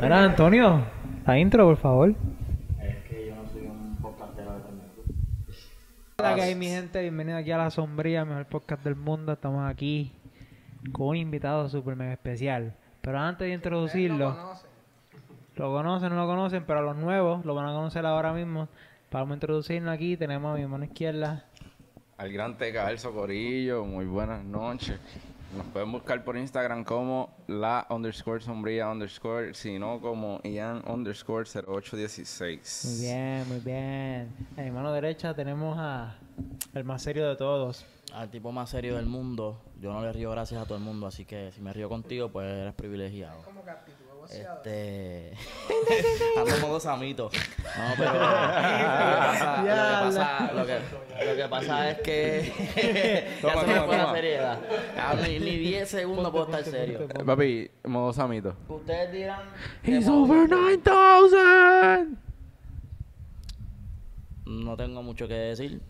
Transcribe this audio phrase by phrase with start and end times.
[0.00, 0.84] Mira, Antonio,
[1.26, 2.14] la intro, por favor.
[2.80, 4.60] Es que yo no soy un podcastero de.
[6.18, 7.00] Hola, que hay mi gente?
[7.00, 9.32] Bienvenido aquí a La Sombría, mejor podcast del mundo.
[9.32, 10.12] Estamos aquí
[10.92, 12.76] con un invitado súper mega especial.
[13.00, 14.54] Pero antes de introducirlo,
[15.56, 18.68] lo conocen, no lo conocen, pero a los nuevos lo van a conocer ahora mismo.
[19.10, 20.16] Vamos a introducirnos aquí.
[20.16, 21.44] Tenemos a mi mano izquierda.
[22.18, 25.00] Al gran Teca del Socorillo, muy buenas noches.
[25.56, 32.84] Nos pueden buscar por Instagram como la underscore sombría underscore, sino como Ian underscore 0816.
[32.84, 34.28] Muy bien, muy bien.
[34.58, 36.18] A mi mano derecha tenemos a
[36.74, 37.86] el más serio de todos.
[38.12, 41.06] Al tipo más serio del mundo, yo no le río gracias a todo el mundo,
[41.06, 43.42] así que si me río contigo, pues eres privilegiado.
[44.30, 45.32] Este.
[46.36, 47.30] Ando modo samito.
[47.32, 48.12] No, pero.
[49.58, 50.78] Lo que pasa, lo que,
[51.26, 52.52] lo que pasa es que.
[53.42, 54.58] ya Toma, se me fue la seriedad.
[55.26, 57.00] Ni, ni 10 segundos puedo estar serio.
[57.02, 58.54] Eh, Papi, modo samito.
[58.68, 59.40] Ustedes dirán.
[59.82, 62.18] He's over 9000.
[64.46, 65.80] No tengo mucho que decir.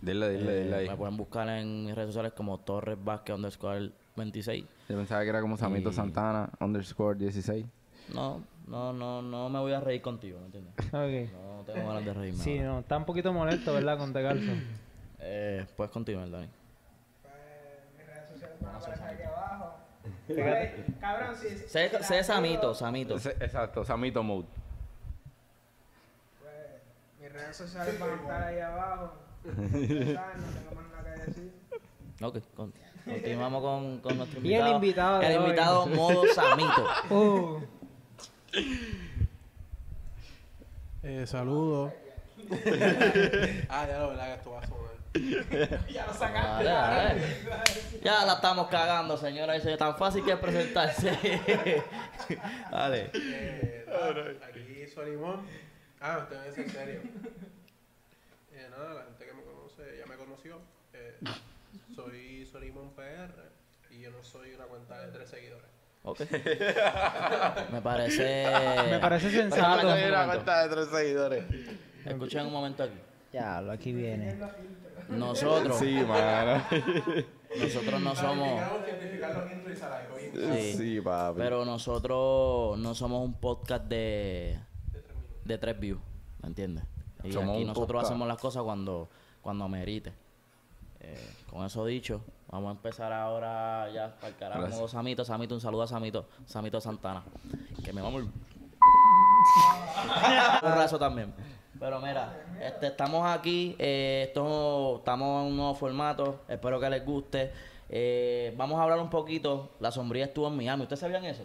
[0.00, 0.88] Dile, dile, Eh, dile ahí.
[0.88, 3.90] me pueden buscar en mis redes sociales como Torres Vázquez underscore
[4.20, 4.64] 26.
[4.88, 7.66] Yo pensaba que era como Samito Y- Santana underscore 16.
[8.14, 10.74] No, no, no, no me voy a reír contigo, ¿me entiendes?
[10.86, 11.32] Ok.
[11.32, 12.38] No tengo ganas de reírme.
[12.42, 12.68] Sí, ahora.
[12.72, 13.98] no, está un poquito molesto, ¿verdad?
[13.98, 14.52] Con Tegalzo.
[15.22, 16.48] Eh, puedes continuar, Dani.
[21.00, 23.16] Cabrón, si, Sé, sé Samito, Samito.
[23.16, 24.46] Ese- Exacto, Samito mode.
[26.40, 26.54] pues,
[27.20, 29.12] mis redes sociales van a estar ahí abajo.
[29.44, 31.52] No tengo más nada que decir.
[32.22, 32.72] Ok, con-
[33.04, 34.74] continuamos con, con nuestro Y el invitado.
[34.76, 35.44] invitado El hoy.
[35.44, 36.86] invitado modo Samito.
[37.10, 37.60] Uh,
[41.02, 41.92] Eh, saludos.
[43.70, 44.90] ah, ya lo verdad que esto va a sonar.
[46.62, 47.22] Dale, dale.
[48.02, 49.56] Ya la estamos cagando, señora.
[49.56, 51.10] Eso es tan fácil que es presentarse.
[52.70, 53.10] Dale.
[53.14, 55.46] Eh, nada, aquí Solimón.
[56.00, 57.00] Ah, usted me dice en serio.
[58.52, 60.58] Eh, nada, la gente que me conoce ya me conoció.
[60.92, 61.16] Eh,
[62.04, 63.32] soy Solimón PR
[63.90, 65.66] y yo no soy una cuenta de tres seguidores.
[66.02, 66.20] Ok.
[67.72, 68.46] Me parece.
[68.90, 69.86] me parece sensato.
[69.86, 70.50] coger un momento.
[70.52, 71.44] de tres seguidores.
[72.06, 72.94] Escuchen un momento aquí.
[73.32, 74.38] Ya, lo aquí viene.
[75.08, 76.62] Nosotros, Sí, mano.
[77.60, 78.62] nosotros no somos.
[80.54, 80.74] Sí.
[80.76, 81.38] Sí, papi.
[81.38, 84.58] Pero nosotros no somos un podcast de,
[85.44, 86.00] de tres views,
[86.42, 86.84] ¿me entiendes?
[87.22, 88.06] Y Somos aquí nosotros podcast.
[88.06, 89.10] hacemos las cosas cuando,
[89.42, 90.12] cuando amerite.
[91.00, 94.88] Eh, con eso dicho, vamos a empezar ahora ya para el carajo.
[94.88, 97.22] Samito, Samito, un saludo a Samito, Samito Santana.
[97.84, 98.22] Que me vamos.
[100.62, 101.32] un raso también.
[101.78, 107.04] Pero mira, este, estamos aquí, eh, esto, estamos en un nuevo formato, espero que les
[107.04, 107.50] guste.
[107.88, 111.44] Eh, vamos a hablar un poquito, la sombría estuvo en Miami, ¿ustedes sabían eso?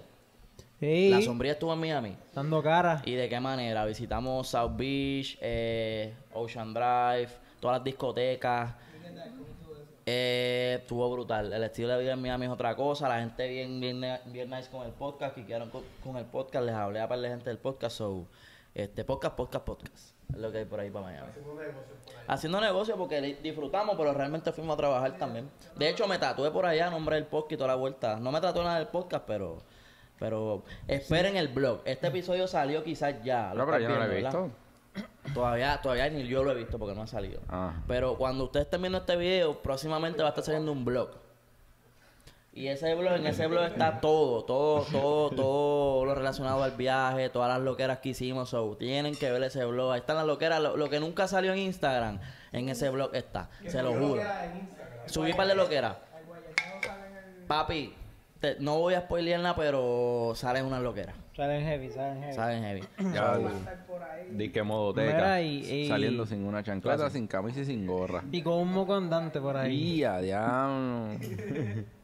[0.79, 2.17] Sí, La sombría estuvo en Miami.
[2.33, 3.01] dando cara.
[3.05, 3.85] ¿Y de qué manera?
[3.85, 7.29] Visitamos South Beach, eh, Ocean Drive,
[7.61, 8.73] todas las discotecas.
[10.07, 11.51] Eh, estuvo brutal.
[11.51, 13.09] El estilo de vida en Miami es otra cosa.
[13.09, 15.33] La gente bien, bien, bien nice con el podcast.
[15.35, 16.65] Que quieran con, con el podcast.
[16.65, 17.97] Les hablé a par de gente del podcast.
[17.97, 18.27] So,
[18.75, 20.11] este, podcast, podcast, podcast.
[20.31, 21.31] Es lo que hay por ahí para Miami.
[22.27, 25.49] Haciendo negocio porque li- disfrutamos, pero realmente fuimos a trabajar también.
[25.75, 28.19] De hecho, me tatué por allá, nombre del podcast y toda la vuelta.
[28.19, 29.57] No me tatué nada del podcast, pero...
[30.17, 31.81] Pero esperen el blog.
[31.83, 33.53] Este episodio salió quizás ya.
[33.53, 34.41] No, pero yo no lo he visto.
[34.43, 34.55] ¿verdad?
[35.33, 37.41] Todavía, todavía ni yo lo he visto porque no ha salido.
[37.49, 37.73] Ah.
[37.87, 41.09] Pero cuando ustedes estén viendo este video, próximamente va a estar saliendo un blog.
[42.53, 47.27] Y ese blog, en ese blog está todo, todo, todo, todo lo relacionado al viaje,
[47.29, 48.49] todas las loqueras que hicimos.
[48.49, 49.91] So, tienen que ver ese blog.
[49.91, 50.61] Ahí están las loqueras.
[50.61, 52.19] Lo, lo que nunca salió en Instagram,
[52.53, 53.49] en ese blog está.
[53.67, 54.21] Se lo juro.
[55.07, 55.97] Subí un par de loqueras.
[57.47, 57.93] Papi,
[58.39, 61.15] te- no voy a spoilear nada, pero salen unas loqueras.
[61.35, 62.33] Salen heavy, salen heavy.
[62.33, 62.81] Salen heavy.
[63.13, 63.33] Ya,
[63.87, 64.27] Por ahí.
[64.31, 65.13] di que modo teca.
[65.13, 68.23] Mira, y- y- Saliendo sin una chancleta, sin camisa y sin gorra.
[68.31, 69.95] Y con un moco andante por ahí.
[70.21, 71.17] Diablo.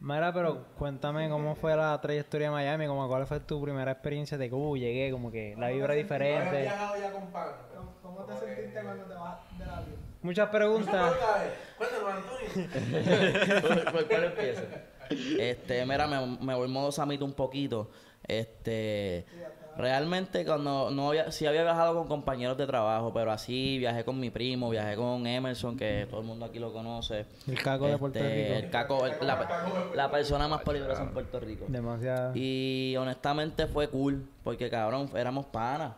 [0.00, 4.36] Mira, pero cuéntame cómo fue la trayectoria de Miami, como cuál fue tu primera experiencia
[4.36, 6.62] de que uh, llegué, como que la vibra ¿Has diferente.
[6.62, 7.48] viajado ya con pan?
[8.02, 9.96] ¿Cómo te sentiste cuando te vas del avión?
[10.22, 11.14] Muchas preguntas.
[11.78, 12.68] Cuéntanos, Antonio.
[13.92, 14.62] ¿Cuál, cuál empieza?
[15.38, 17.90] Este, mira, me, me voy modo samito un poquito.
[18.26, 19.26] Este,
[19.76, 24.18] realmente cuando no había, sí había viajado con compañeros de trabajo, pero así viajé con
[24.20, 27.26] mi primo, viajé con Emerson, que todo el mundo aquí lo conoce.
[27.48, 28.54] El caco de Puerto Este, Rico.
[28.64, 31.64] El caco, el- la, la persona más peligrosa en Puerto Rico.
[31.68, 32.32] Demasiado.
[32.34, 35.92] Y honestamente fue cool, porque cabrón, éramos panas.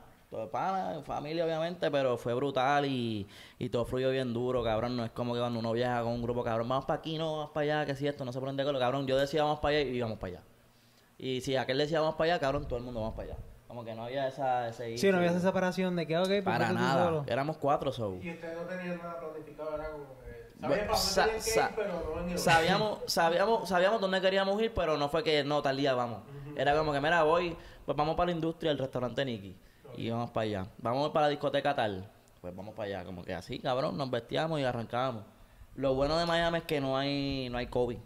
[0.50, 3.24] Pana, familia obviamente, pero fue brutal y,
[3.56, 4.96] y todo fluyó bien duro, cabrón.
[4.96, 7.36] No es como que cuando uno viaja con un grupo, cabrón, vamos para aquí, no,
[7.36, 9.06] vamos para allá, que si esto, no se ponen de acuerdo, cabrón.
[9.06, 10.42] Yo decía vamos para allá y íbamos para allá.
[11.18, 13.38] Y si aquel decía vamos para allá, cabrón, todo el mundo vamos para allá.
[13.68, 16.42] Como que no había esa, ese Sí, no había esa separación de que, ok, pues
[16.44, 17.04] Para nada.
[17.06, 17.24] solo.
[17.26, 18.16] Éramos cuatro, so.
[18.22, 20.24] Y ustedes no tenían nada planificado, era como que.
[20.60, 23.68] Bueno, Sabían para sa- dónde tenían que sa- ir, pero no en el sabíamos, sabíamos,
[23.68, 26.20] sabíamos dónde queríamos ir, pero no fue que no, tal día vamos.
[26.56, 29.56] Era como que, mira, voy, pues vamos para la industria, el restaurante Nicky.
[29.96, 30.66] Y vamos para allá.
[30.78, 32.08] Vamos para la discoteca tal.
[32.40, 33.04] Pues vamos para allá.
[33.04, 35.24] Como que así, cabrón, nos vestíamos y arrancábamos.
[35.74, 37.98] Lo bueno de Miami es que no hay, no hay COVID.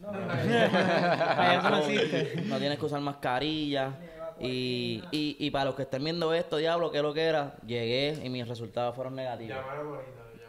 [2.46, 3.92] No tienes que usar mascarilla.
[4.40, 8.16] Y, y, y para los que estén viendo esto, diablo, que lo que era, llegué
[8.22, 9.56] y mis resultados fueron negativos.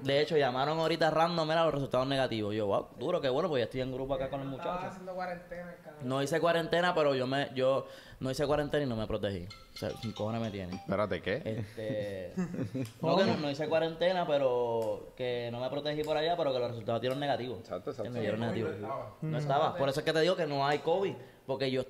[0.03, 2.55] De hecho, llamaron ahorita random, mira los resultados negativos.
[2.55, 4.85] Yo, wow, duro, qué bueno, pues ya estoy en grupo acá con los muchachos.
[4.85, 6.07] haciendo cuarentena, cabrón.
[6.07, 7.87] No hice cuarentena, pero yo me, yo
[8.19, 9.47] no hice cuarentena y no me protegí.
[9.73, 10.75] O sea, sin cojones me tienen.
[10.75, 11.41] Espérate, ¿qué?
[11.45, 12.33] Este,
[13.01, 16.59] no, que no, no hice cuarentena, pero que no me protegí por allá, pero que
[16.59, 17.59] los resultados dieron negativos.
[17.59, 18.11] Exacto, exacto.
[18.11, 18.71] Me dieron negativos.
[18.71, 19.11] no estaba.
[19.21, 19.75] No estaba.
[19.77, 21.13] Por eso es que te digo que no hay COVID,
[21.45, 21.83] porque yo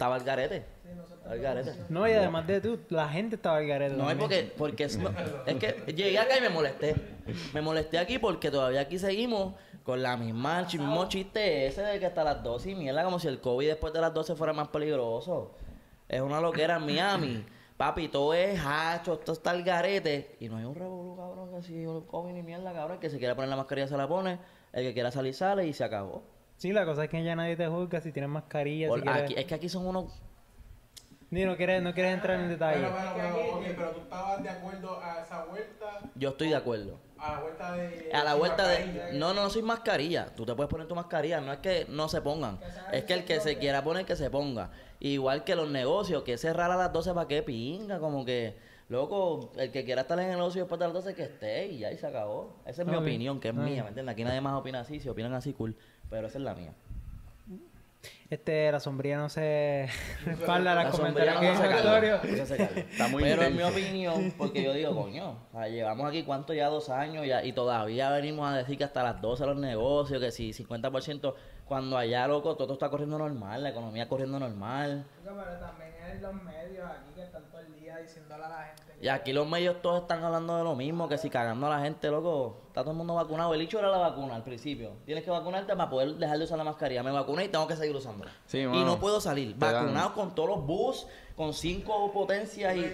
[0.00, 0.64] estaba al garete.
[1.28, 1.74] Al garete.
[1.90, 3.96] No, y además de tú, la gente estaba al garete.
[3.96, 6.94] No es porque, porque es, que llegué acá y me molesté.
[7.52, 9.54] Me molesté aquí porque todavía aquí seguimos
[9.84, 13.18] con la misma, el mismo chiste ese de que hasta las 12 y mierda, como
[13.18, 15.54] si el COVID después de las 12 fuera más peligroso.
[16.08, 17.44] Es una loquera en Miami.
[17.76, 20.36] Papi, todo es hacho, todo está al garete.
[20.40, 22.94] Y no hay un revolú, cabrón, que si el COVID ni mierda, cabrón.
[22.94, 24.38] El que se quiera poner la mascarilla se la pone.
[24.72, 26.22] El que quiera salir sale y se acabó.
[26.60, 29.22] Sí, la cosa es que ya nadie te juzga si tienes mascarilla, Por- si quieres...
[29.22, 30.12] aquí, es que aquí son unos...
[31.30, 32.80] Ni no quieres, no quieres entrar en detalle.
[32.82, 35.86] Pero, pero, pero, ok, pero tú estabas de acuerdo a esa vuelta,
[36.16, 37.00] Yo estoy de acuerdo.
[37.18, 38.10] a la vuelta de.
[38.12, 38.78] A la vuelta de...
[38.84, 39.18] mascarilla.
[39.18, 40.26] No, no, no soy mascarilla.
[40.34, 41.40] Tú te puedes poner tu mascarilla.
[41.40, 42.58] No es que no se pongan.
[42.92, 44.70] Es que el que se quiera poner, que se ponga.
[44.98, 48.00] Igual que los negocios, que cerrar a las 12 para que pinga.
[48.00, 48.58] Como que,
[48.90, 51.78] loco, el que quiera estar en el negocio después de las 12 que esté y
[51.78, 52.56] ya y se acabó.
[52.66, 54.12] Esa es mi opinión, que es mía, ¿me entiendes?
[54.12, 55.00] Aquí nadie más opina así.
[55.00, 55.76] Si opinan así, cool.
[56.10, 56.74] Pero esa es la mía.
[58.30, 59.88] Este, la sombría no se
[60.24, 61.56] respalda La comentarios no
[62.46, 62.80] se calma.
[62.80, 66.54] Está muy Pero en mi opinión, porque yo digo, coño, o sea, llevamos aquí cuánto
[66.54, 70.20] ya dos años ya, y todavía venimos a decir que hasta las 12 los negocios,
[70.20, 71.34] que si 50%,
[71.66, 75.04] cuando allá, loco, todo está corriendo normal, la economía corriendo normal.
[75.24, 78.79] Pero también es los medios aquí que están todo el día diciéndole a la gente.
[79.02, 81.80] Y aquí los medios todos están hablando de lo mismo, que si cagando a la
[81.80, 83.54] gente, loco, está todo el mundo vacunado.
[83.54, 84.92] El hecho era la vacuna al principio.
[85.06, 87.02] Tienes que vacunarte para poder dejar de usar la mascarilla.
[87.02, 88.30] Me vacuné y tengo que seguir usándola.
[88.44, 88.84] Sí, y mano.
[88.84, 89.58] no puedo salir.
[89.58, 92.84] Te dan- Vacunado con todos los bus, con cinco potencias y...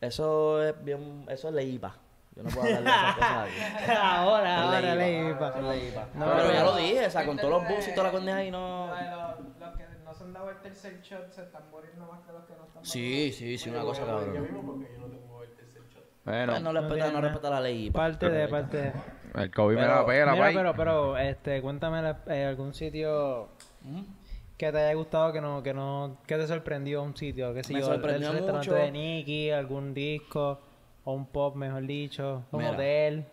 [0.00, 1.96] Eso es bien, eso es ley IPA.
[2.36, 3.90] Yo no puedo hablar de esas cosas aquí.
[3.96, 6.08] ahora, ahora, ley IPA.
[6.14, 8.44] No, pero ya lo dije, o sea, con todos los buses y toda la condeja
[8.44, 8.88] y no...
[8.88, 9.83] Los, los que
[10.24, 13.32] han dado el tercer shot se están muriendo más que los que no están Sí,
[13.32, 14.34] sí, sí, una cosa cabrón.
[14.34, 16.04] Yo mismo porque yo no tengo el tercer shot.
[16.24, 17.90] Bueno, Pues no respeta, no respeta la ley.
[17.90, 18.92] Parte de, parte de.
[19.34, 23.48] el COVID me la pela, Mira, pero, pero, este, cuéntame eh, algún sitio
[23.84, 24.04] Ujú.
[24.56, 27.74] que te haya gustado, que no, que no, que te sorprendió un sitio, que si
[27.74, 28.74] Me yo, el sorprendió restaurante mucho.
[28.74, 30.60] de Nicky, algún disco,
[31.04, 32.72] o un pop, mejor dicho, un Mira.
[32.72, 33.26] hotel.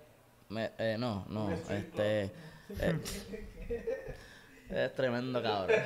[0.49, 2.23] Me- eh, no, no, este...
[2.79, 2.99] eh,
[4.73, 5.77] es tremendo, cabrón.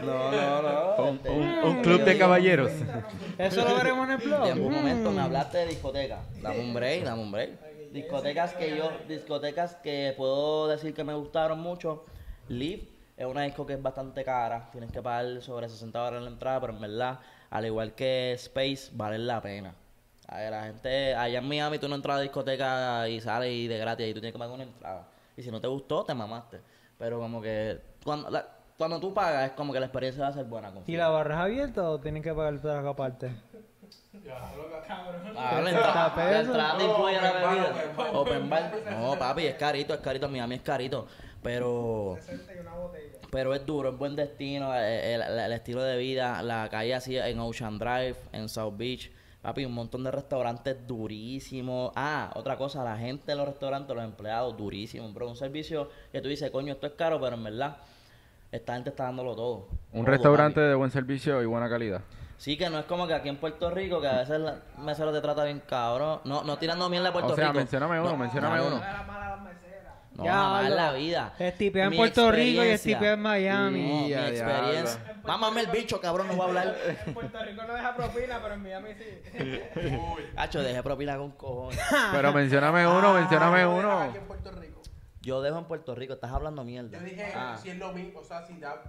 [0.00, 1.02] No, no, no.
[1.02, 2.70] Un, un- yo un club de caballeros.
[3.36, 4.42] Eso lo veremos en el blog.
[4.44, 5.14] Tiempo, un momento, Mm.
[5.14, 6.20] me hablaste de discoteca.
[6.40, 7.50] Dame un break, dame un break.
[7.92, 12.04] Discotecas que yo, discotecas que puedo decir que me gustaron mucho.
[12.48, 12.84] Live
[13.16, 14.68] es una disco que es bastante cara.
[14.70, 17.18] Tienes que pagar sobre 60 dólares la entrada, pero en verdad,
[17.50, 19.74] al igual que Space, vale la pena.
[20.28, 23.50] A ver, la gente, allá en Miami tú no entras a la discoteca y sales
[23.52, 25.08] y de gratis y tú tienes que pagar una entrada.
[25.36, 26.60] Y si no te gustó, te mamaste.
[26.98, 30.32] Pero como que cuando, la- cuando tú pagas es como que la experiencia va a
[30.32, 30.68] ser buena.
[30.70, 30.98] ¿Y confía.
[30.98, 33.30] la barra es abierta o tienen que pagar todas las aparte?
[35.36, 36.32] Ah, la entrada, pesos?
[36.32, 37.70] la entrada te No, incluye la open bar, bebida.
[37.70, 38.14] open bar.
[38.14, 38.72] Open bar.
[39.00, 40.28] No, papi, es carito, es carito.
[40.28, 41.06] Miami es carito.
[41.42, 43.18] Pero, 60 y una botella.
[43.30, 44.74] pero es duro, es buen destino.
[44.74, 48.74] eh, El, el- el estilo de vida, la calle así en Ocean Drive, en South
[48.76, 49.10] Beach.
[49.48, 51.90] Papi, un montón de restaurantes durísimos.
[51.96, 55.14] Ah, otra cosa, la gente de los restaurantes, los empleados, durísimos.
[55.14, 57.78] Bro, un servicio que tú dices, coño, esto es caro, pero en verdad,
[58.52, 59.68] esta gente está dándolo todo.
[59.94, 60.68] Un Todo, restaurante papi.
[60.68, 62.02] de buen servicio y buena calidad.
[62.36, 65.12] Sí, que no es como que aquí en Puerto Rico, que a veces la mesero
[65.14, 66.20] te trata bien cabrón.
[66.24, 67.56] No, no tirando mierda a Puerto O sea, Rico.
[67.58, 68.72] mencióname uno, No, mencióname cabrón.
[68.74, 68.82] uno.
[68.84, 69.94] No era mala las meseras.
[70.14, 71.32] No, Ya, jamás en la vida.
[71.38, 72.98] En Puerto Rico y es experiencia.
[72.98, 73.88] tipea en Miami.
[73.88, 75.07] No, mi Ya, experiencia.
[75.24, 76.76] Mámame el bicho, cabrón, no voy a hablar.
[77.06, 79.60] En Puerto Rico no deja propina, pero en Miami sí.
[80.36, 81.78] Hacho, dejé propina con cojones.
[82.12, 83.98] Pero mencióname uno, mencióname Ah, uno.
[84.00, 84.82] Aquí en Puerto Rico.
[85.20, 86.98] Yo dejo en Puerto Rico, estás hablando mierda.
[86.98, 87.56] Yo dije, Ah.
[87.60, 88.82] si es lo mismo, o sea, si da.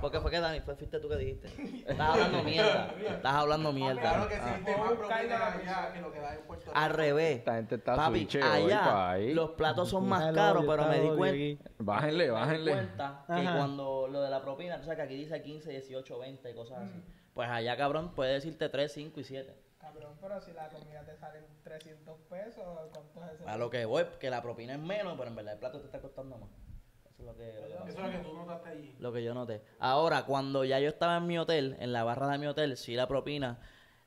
[0.00, 1.48] Porque fue que Dani, fue, fuiste tú que dijiste.
[1.86, 2.94] Estás hablando mierda.
[3.08, 4.00] Estás hablando mierda.
[4.00, 4.60] Claro que sí, Ah.
[4.64, 6.78] te más propina allá que lo que da en Puerto Rico.
[6.78, 7.38] Al revés.
[7.38, 9.34] Esta gente está Papi, allá ahí.
[9.34, 11.58] los platos son más Hello, caros, pero me di cuenta, aquí.
[11.78, 12.72] Bájenle, me di bájenle.
[12.72, 16.54] cuenta que cuando lo de la propina, tú sabes que aquí dice 15, 18, 20,
[16.54, 17.04] cosas así.
[17.34, 19.54] Pues allá, cabrón, puede decirte 3, 5 y 7.
[19.78, 23.48] Cabrón, pero si la comida te sale en 300 pesos, ¿cuánto es eso?
[23.48, 25.86] A lo que voy, que la propina es menos, pero en verdad el plato te
[25.86, 26.48] está costando más.
[27.20, 27.88] Eso es lo que, lo que pasa.
[27.90, 28.94] Eso es lo que tú notaste allí.
[28.98, 29.62] Lo que yo noté.
[29.78, 32.94] Ahora, cuando ya yo estaba en mi hotel, en la barra de mi hotel, sí
[32.94, 33.58] la propina,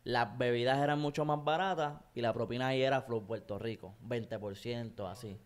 [0.03, 5.07] las bebidas eran mucho más baratas y la propina ahí era Flow Puerto Rico, 20%,
[5.07, 5.39] así.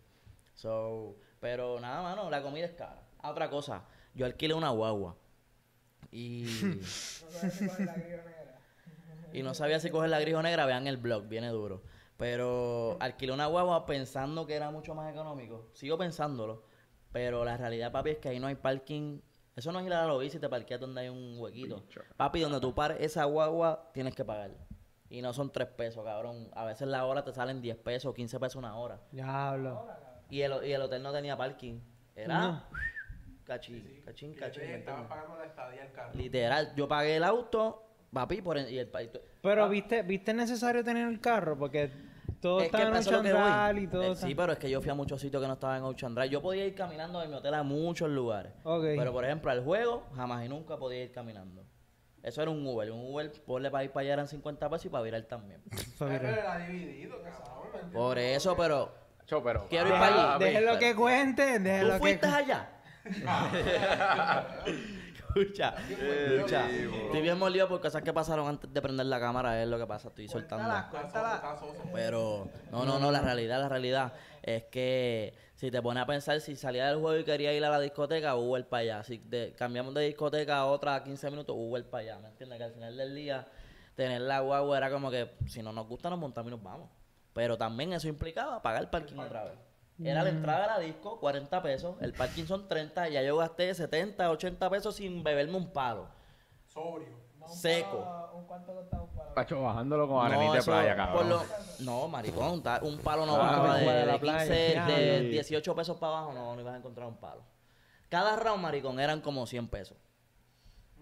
[0.56, 3.04] So, pero nada, mano, la comida es cara.
[3.20, 3.84] Ah, Otra cosa,
[4.14, 5.16] yo alquilé una guagua
[6.12, 6.46] y,
[7.32, 7.88] No
[9.34, 11.84] y no sabía si coger la grijo negra, vean el blog, viene duro.
[12.18, 15.68] Pero alquilé una guagua pensando que era mucho más económico.
[15.74, 16.64] Sigo pensándolo.
[17.18, 19.20] Pero la realidad, papi, es que ahí no hay parking.
[19.56, 21.84] Eso no es ir a la lobby si te parqueas donde hay un huequito.
[22.16, 24.52] Papi, donde tú pares esa guagua, tienes que pagar.
[25.10, 26.48] Y no son 3 pesos, cabrón.
[26.54, 29.00] A veces la hora te salen 10 pesos, 15 pesos una hora.
[29.12, 29.88] Diablo.
[30.30, 31.80] Y el, y el hotel no tenía parking.
[32.16, 32.64] Era No.
[33.46, 34.84] cachín, cachín, cachín.
[34.86, 36.12] pagando la estadía al carro.
[36.14, 37.84] Literal, yo pagué el auto,
[38.14, 39.10] papi, por en- y el país.
[39.42, 41.90] Pero viste, viste necesario tener el carro porque
[42.42, 43.84] todo Es que en Ochandral voy.
[43.84, 45.78] y todo Eh, Sí, pero es que yo fui a muchos sitios que no estaban
[45.78, 46.30] en Ocean Drive.
[46.30, 48.54] Yo podía ir caminando de mi hotel a muchos lugares.
[48.64, 51.66] Pero por ejemplo, al juego, jamás y nunca podía ir caminando.
[52.24, 52.92] Eso era un Uber.
[52.92, 55.62] Un Uber, ponle para ir para allá eran 50 pesos y para virar también.
[56.00, 57.92] Pero era dividido, cabrón.
[57.92, 58.92] Por eso, pero.
[59.26, 60.44] Cho, pero Quiero ir para allí.
[60.46, 62.70] Déjenlo que cuente, ¿Tú déjenlo que fuiste allá?
[65.42, 65.76] Escucha,
[66.36, 66.70] escucha.
[67.06, 69.62] Estoy bien molido por cosas que pasaron antes de prender la cámara.
[69.62, 70.64] Es lo que pasa, estoy soltando.
[71.94, 74.14] Pero, no, no, no, la realidad, la realidad
[74.44, 77.70] es que si te pones a pensar, si salía del juego y quería ir a
[77.70, 79.04] la discoteca, Uber para allá.
[79.04, 82.20] Si de- cambiamos de discoteca a otra a 15 minutos, Uber para allá.
[82.20, 82.58] ¿Me entiendes?
[82.58, 83.48] Que al final del día,
[83.96, 86.90] tener la guagua era como que si no nos gusta, nos montamos y nos vamos.
[87.34, 89.54] Pero también eso implicaba pagar el parking otra vez.
[90.04, 91.96] Era la entrada a la disco, 40 pesos.
[92.02, 93.10] El parking son 30.
[93.10, 96.08] Ya yo gasté 70, 80 pesos sin beberme un palo.
[96.68, 97.08] Sobrio.
[97.40, 98.32] No, Seco.
[98.36, 99.34] ¿Un cuánto costaba un palo?
[99.34, 101.30] Pacho, bajándolo con arenita No, de eso, playa, por cabrón.
[101.30, 101.44] lo-
[101.80, 104.72] no, maricón, ta- un palo no Ah, bajaba que de, fuera de de la 15,
[104.74, 104.86] playa.
[104.86, 105.28] de Sí.
[105.30, 107.42] 18 pesos para abajo, no, no ibas a encontrar un palo.
[108.10, 109.98] Cada round, maricón, eran como 100 pesos.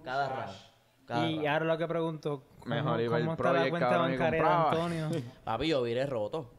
[0.03, 0.57] Cada round.
[1.05, 1.47] Cada Y round.
[1.47, 4.17] ahora lo que pregunto, ¿cómo, Mejor iba el cómo está la el cuenta cabrón y
[4.17, 4.71] bancaria de compraba.
[4.71, 5.09] Antonio?
[5.43, 6.51] Papi, yo viré roto.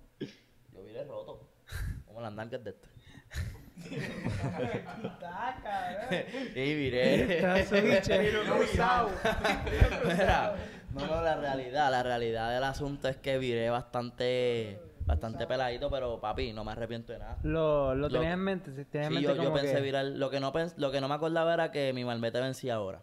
[2.17, 2.89] Como las nalgas de este.
[6.57, 6.75] Y
[8.73, 9.11] usado.
[10.07, 10.57] Mira,
[10.95, 16.19] no, no, la realidad, la realidad del asunto es que viré bastante, bastante peladito, pero
[16.19, 17.37] papi, no me arrepiento de nada.
[17.43, 19.81] Lo, lo Lo- tenías en mente, si tenías en Sí, mente yo, yo pensé que...
[19.83, 20.07] virar.
[20.07, 23.03] Lo que, no pens- lo que no me acordaba era que mi malvete vencía ahora.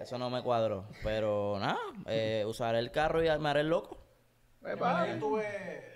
[0.00, 0.86] Eso no me cuadró.
[1.04, 3.98] Pero nada, eh, usaré el carro y me haré el loco.
[4.64, 5.06] Epa.
[5.06, 5.91] Yo tuve.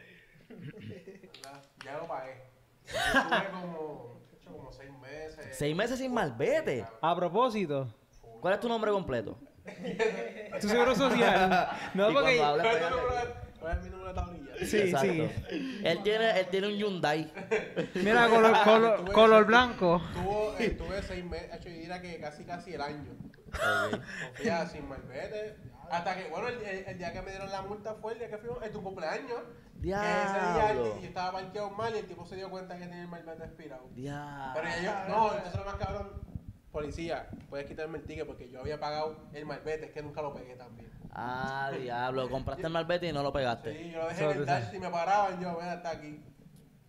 [1.87, 2.43] Ya, lo pagué.
[2.87, 4.21] Yo tuve como.
[4.39, 5.47] hecho, como seis meses.
[5.57, 6.85] Seis meses sin malvete.
[7.01, 7.89] A propósito,
[8.41, 9.39] ¿Cuál es tu nombre completo?
[10.61, 11.69] tu seguro social.
[11.95, 12.37] No, Y porque...
[12.39, 13.27] cuando hables, ¿Cuál es tu pégate número aquí.
[13.27, 14.53] de- cuál es mi número de tablilla?
[14.67, 15.13] Sí, Exacto.
[15.51, 15.81] sí.
[15.85, 17.33] Él tiene, él tiene un Hyundai.
[17.95, 20.03] Mira, color, color, Tuve color blanco.
[20.15, 23.13] Tuvo, eh, tuve seis meses, hecho, yo diría que casi casi el año.
[24.29, 25.57] Confía sin malvete.
[25.91, 28.29] Hasta que, bueno, el, el- el día que me dieron la multa fue el día
[28.31, 29.41] que fuimos, en tu cumpleaños.
[29.83, 30.99] Que ese día Diablo.
[31.01, 33.87] yo estaba parqueado mal y el tipo se dio cuenta que tenía el malvete expirado.
[33.95, 34.53] Diablo.
[34.55, 36.13] Pero ya yo, no, entonces lo más cabrón,
[36.73, 40.33] policía, puedes quitarme el ticket porque yo había pagado el malvete, es que nunca lo
[40.35, 40.91] pegué también.
[41.13, 42.29] Ah, diablo.
[42.29, 43.73] Compraste el malvete y no lo pegaste.
[43.77, 46.23] Sí, yo lo dejé en el dash y me paraban, yo, ven hasta aquí.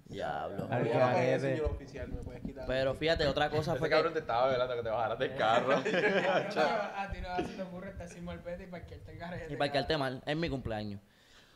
[0.09, 0.67] Diablo.
[0.71, 0.81] Al
[1.65, 2.65] oficial, me puedes quitar.
[2.65, 4.19] Pero fíjate, otra cosa Ese fue cabrón que...
[4.19, 5.73] te estaba velando que te bajaras del carro.
[5.77, 5.81] A
[7.11, 9.53] ti no- se te ocurre estar sin malvete y parquearte el garete.
[9.53, 11.01] Y parquearte mal, es mi cumpleaños.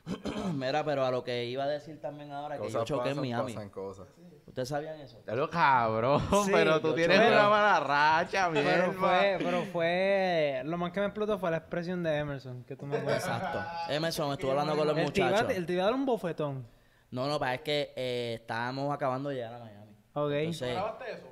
[0.55, 3.53] Mira, pero a lo que iba a decir también ahora, que yo choqué en Miami.
[3.53, 4.08] pasan cosas.
[4.48, 5.22] ¿Ustedes sabían eso?
[5.25, 7.31] Ya lo cabrón, Sí, pero tú tienes choqué.
[7.31, 8.91] una mala racha, Pero mierda.
[8.93, 10.62] fue, pero fue...
[10.65, 12.98] Lo más que me explotó fue la expresión de Emerson, que tú me.
[12.98, 13.63] Exacto.
[13.89, 15.53] Emerson estuvo hablando con los El te, iba, muchachos.
[15.55, 16.65] el te iba a dar un bofetón.
[17.12, 19.96] No, no, para es que eh, estábamos acabando de llegar a Miami.
[20.13, 20.32] Ok.
[20.32, 21.27] Entonces, ¿Grabaste eso?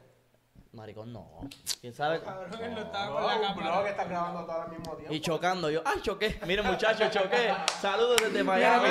[0.72, 1.28] maricón, no.
[1.82, 2.22] ¿Quién sabe?
[2.22, 3.84] Cabrón, él no estaba No, con la cámara.
[3.84, 5.14] que está grabando todo al mismo tiempo.
[5.14, 5.82] Y chocando yo.
[5.84, 6.40] ¡Ay, choqué!
[6.46, 7.52] Miren, muchachos, choqué.
[7.82, 8.90] Saludos desde Ya, Miami.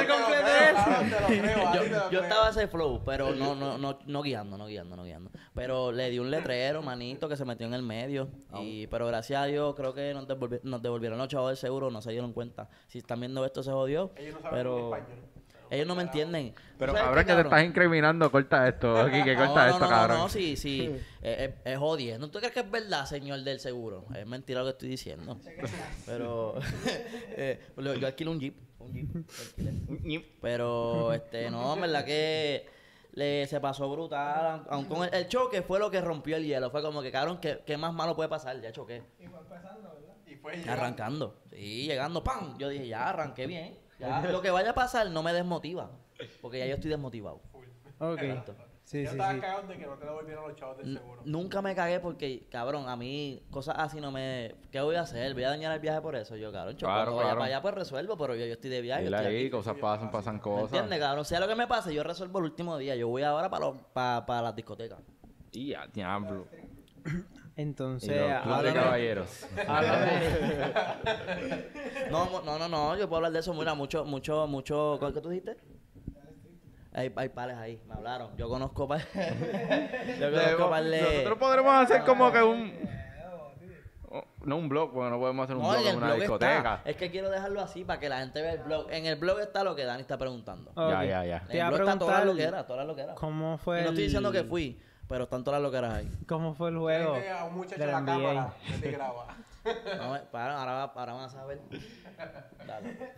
[2.11, 5.31] Yo, estaba ese flow, pero no, no, no, no guiando, no guiando, no guiando.
[5.55, 8.29] Pero le di un letrero, manito, que se metió en el medio.
[8.61, 12.11] Y, pero gracias a Dios, creo que nos devolvieron los chavos del seguro, no se
[12.11, 12.69] dieron cuenta.
[12.89, 14.11] Si están viendo esto, se jodió.
[14.17, 15.19] Ellos no saben Pero español.
[15.71, 16.55] Ellos no me entienden.
[16.79, 18.97] Pero ¿Sabes ahora que te estás incriminando, corta esto.
[19.01, 20.17] Aquí, que No, corta no, esto, no, cabrón.
[20.17, 20.91] No, no, sí, sí.
[21.21, 22.31] Es, es, es jodiendo.
[22.31, 24.07] ¿Tú crees que es verdad, señor del seguro?
[24.15, 25.39] Es mentira lo que estoy diciendo.
[26.07, 26.55] Pero
[27.37, 28.57] eh, yo alquilo un jeep.
[28.79, 29.09] Un jeep.
[29.59, 30.25] lo alquilé.
[30.41, 32.67] Pero, este, no, en verdad que
[33.13, 34.65] le, se pasó brutal.
[34.71, 36.71] Aun con el, el choque fue lo que rompió el hielo.
[36.71, 38.61] Fue como que, cabrón, ¿qué, qué más malo puede pasar?
[38.61, 39.03] Ya choqué.
[40.27, 40.73] Y fue llegando.
[40.73, 41.43] Arrancando.
[41.51, 42.57] Sí, llegando, ¡pam!
[42.59, 43.88] Yo dije, ya arranqué bien.
[43.99, 45.91] Ya, lo que vaya a pasar no me desmotiva.
[46.41, 47.41] Porque ya yo estoy desmotivado.
[47.99, 48.21] Ok.
[48.85, 49.41] Sí, Yo sí, estaba sí.
[49.41, 51.21] cagado de que no te devolvieron los chavos del N- seguro.
[51.27, 54.55] Nunca me cagué porque, cabrón, a mí cosas así no me...
[54.73, 55.35] ¿Qué voy a hacer?
[55.35, 56.37] ¿Voy a dañar el viaje por eso?
[56.37, 59.05] Yo, cabrón, yo Claro, vaya para allá pues resuelvo, pero yo, yo estoy de viaje.
[59.05, 59.51] estoy ahí, aquí.
[59.51, 60.65] cosas pasan, pasan ¿Me cosas.
[60.73, 61.25] entiendes, cabrón?
[61.27, 62.97] Sea lo que me pase, yo resuelvo el último día.
[62.97, 65.01] Yo voy ahora para, los, para, para las discotecas.
[65.53, 66.47] Y a diablo.
[67.59, 69.47] Entonces, háblame- caballeros.
[72.11, 73.53] No, no, no, no, yo puedo hablar de eso.
[73.53, 74.97] Mira, mucho, mucho, mucho...
[74.99, 75.57] ¿Cuál que tú dijiste?
[76.93, 78.35] Hay, hay pales ahí, me hablaron.
[78.37, 79.01] Yo conozco par...
[80.21, 81.03] yo conozco par de...
[81.03, 82.73] Nosotros podremos hacer como que un...
[84.11, 86.57] Oh, No un blog, porque no podemos hacer un No, blog en una blog discoteca.
[86.77, 86.91] está.
[86.91, 88.87] Es que quiero dejarlo así para que la gente vea el blog.
[88.91, 90.73] En el blog está lo que Dani está preguntando.
[90.77, 91.43] Ya, ya, ya.
[91.51, 93.17] En el blog está las preguntar loqueras, todas las loqueras.
[93.17, 96.11] cómo Y fue no estoy diciendo que fui, pero están todas las loqueras ahí.
[96.29, 99.27] ¿Cómo fue el juego a un muchacho en la cámara que te graba.
[99.99, 101.61] No, eh, para, ahora, va- ahora van a saber.
[102.67, 103.13] Dale.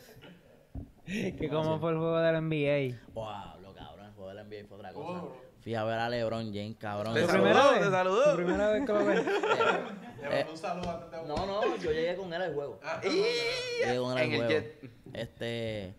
[1.06, 2.98] que cómo fue el juego de la NBA?
[3.12, 5.20] Wow, lo cabrón, el juego del NBA fue otra Oh, cosa.
[5.20, 5.36] bro.
[5.62, 7.14] Fui a ver a LeBron James, cabrón.
[7.14, 7.80] Te ¿Tu Eso- saludó, primera vez?
[7.84, 8.30] te saludó.
[8.30, 9.26] ¿Tu primera vez que lo ves?
[10.22, 12.80] Le Eh, un saludo antes de No, no, yo llegué con él al juego.
[12.82, 14.48] Ah, Llegué con él al En el juego.
[14.50, 14.90] jet.
[15.12, 15.94] Este.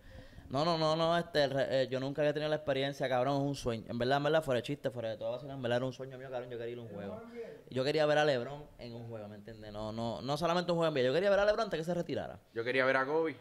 [0.52, 3.54] No, no, no, no, este, eh, yo nunca había tenido la experiencia, cabrón, es un
[3.54, 3.86] sueño.
[3.88, 6.18] En verdad, en verdad, fuera de chiste, fuera de todo, en verdad era un sueño
[6.18, 7.22] mío, cabrón, yo quería ir a un juego.
[7.70, 9.72] Yo quería ver a LeBron en un juego, ¿me entiendes?
[9.72, 11.84] No, no, no solamente un juego en vida, yo quería ver a LeBron antes que
[11.84, 12.38] se retirara.
[12.52, 13.34] Yo quería ver a Kobe.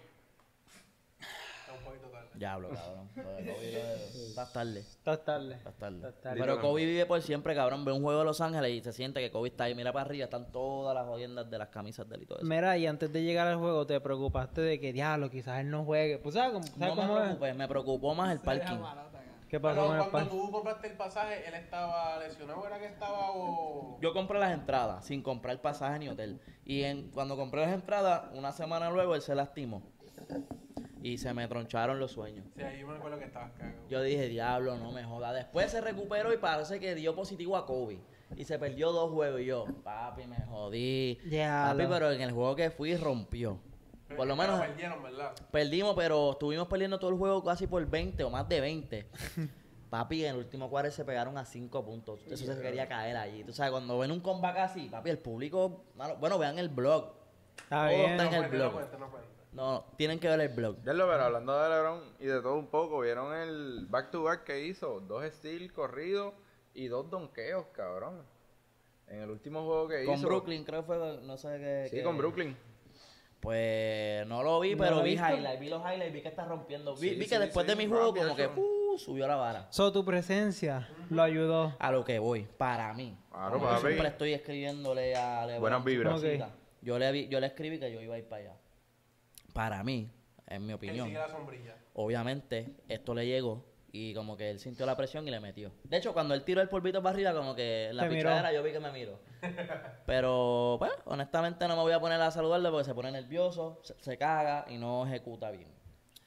[2.46, 3.10] Hablo, cabrón.
[3.16, 4.80] Lo de Kobe, lo de- Estás tarde.
[4.80, 5.54] Estás tarde.
[5.56, 5.98] Estás tarde.
[5.98, 6.40] Estás tarde.
[6.40, 7.86] Pero Kobe vive por siempre, cabrón.
[7.86, 9.76] Ve un juego de Los Ángeles y se siente que Kobe está ahí.
[9.76, 12.48] Mira para arriba, están todas las jodiendas de las camisas de él y todo eso.
[12.48, 15.84] Mira, y antes de llegar al juego, ¿te preocupaste de que, diablo, quizás él no
[15.86, 16.18] juegue?
[16.18, 17.24] Pues, ¿sabes cómo, sabes No me cómo es?
[17.26, 18.78] preocupé, me preocupó más el parking.
[19.50, 22.86] ¿Qué pasó Pero con el cuando tú compraste el pasaje, él estaba lesionado, ¿era que
[22.86, 24.00] estaba o...?
[24.02, 26.40] Yo compré las entradas sin comprar pasaje ni hotel.
[26.64, 29.82] Y en, cuando compré las entradas, una semana luego él se lastimó.
[31.02, 32.46] Y se me troncharon los sueños.
[32.56, 33.88] Sí, ahí yo me acuerdo que estabas cagado.
[33.90, 35.34] Yo dije, diablo, no me joda.
[35.34, 37.98] Después se recuperó y parece que dio positivo a COVID.
[38.36, 39.42] Y se perdió dos juegos.
[39.42, 41.16] Y yo, papi, me jodí.
[41.26, 41.78] Diablo.
[41.84, 43.60] Papi, pero en el juego que fui rompió.
[44.16, 45.32] Por lo Pero menos perdieron, ¿verdad?
[45.52, 49.08] perdimos, pero estuvimos perdiendo todo el juego casi por 20 o más de 20.
[49.90, 52.20] Papi, en el último cuarto se pegaron a 5 puntos.
[52.30, 53.44] Eso se quería caer allí.
[53.44, 55.84] Tú sabes, cuando ven un comeback así, papi, el público.
[55.96, 57.14] malo- Bueno, vean el blog.
[57.58, 58.12] Está Todo bien.
[58.12, 58.66] está en No el cuenta, blog.
[58.68, 59.31] no cuenta, no cuenta.
[59.54, 60.78] No, tienen que ver el blog.
[60.86, 64.24] Ya lo pero hablando de LeBron y de todo un poco, ¿vieron el back to
[64.24, 65.02] back que hizo?
[65.02, 66.34] Dos steals corridos
[66.74, 68.24] y dos donkeos, cabrón.
[69.08, 70.28] En el último juego que Con hizo.
[70.28, 71.88] Brooklyn, creo que fue, no sé qué.
[71.90, 72.56] Sí, qué- con Brooklyn.
[73.42, 76.46] Pues no lo vi, ¿No pero lo vi highlights, vi los highlights, vi que está
[76.46, 76.96] rompiendo.
[76.96, 79.36] Vi, Sí, vi sí, que después sí, de mi juego como que uh, subió la
[79.36, 79.68] vara.
[79.72, 81.76] So, tu presencia lo ayudó.
[81.80, 83.18] A lo que voy, para mí.
[83.32, 83.82] Claro, Yo papi.
[83.88, 86.22] siempre estoy escribiéndole a LeBron Buenas vibras.
[86.84, 88.56] Yo le, vi- yo le escribí que yo iba a ir para allá.
[89.54, 90.10] Para mí,
[90.48, 91.76] en mi Él opinión, sigue la sombrilla.
[91.94, 95.72] obviamente, esto le llegó y como que él sintió la presión y le metió.
[95.84, 98.64] De hecho, cuando él tiró el polvito para arriba, como que en la pichadera yo
[98.64, 99.20] vi que me miró.
[100.06, 103.96] Pero, pues, honestamente no me voy a poner a saludarle porque se pone nervioso, se,
[104.02, 105.68] se caga y no ejecuta bien.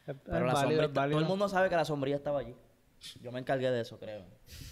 [0.06, 2.54] Es, Pero es la válido, sombrilla, todo el mundo sabe que la sombrilla estaba allí.
[3.20, 4.24] Yo me encargué de eso, creo.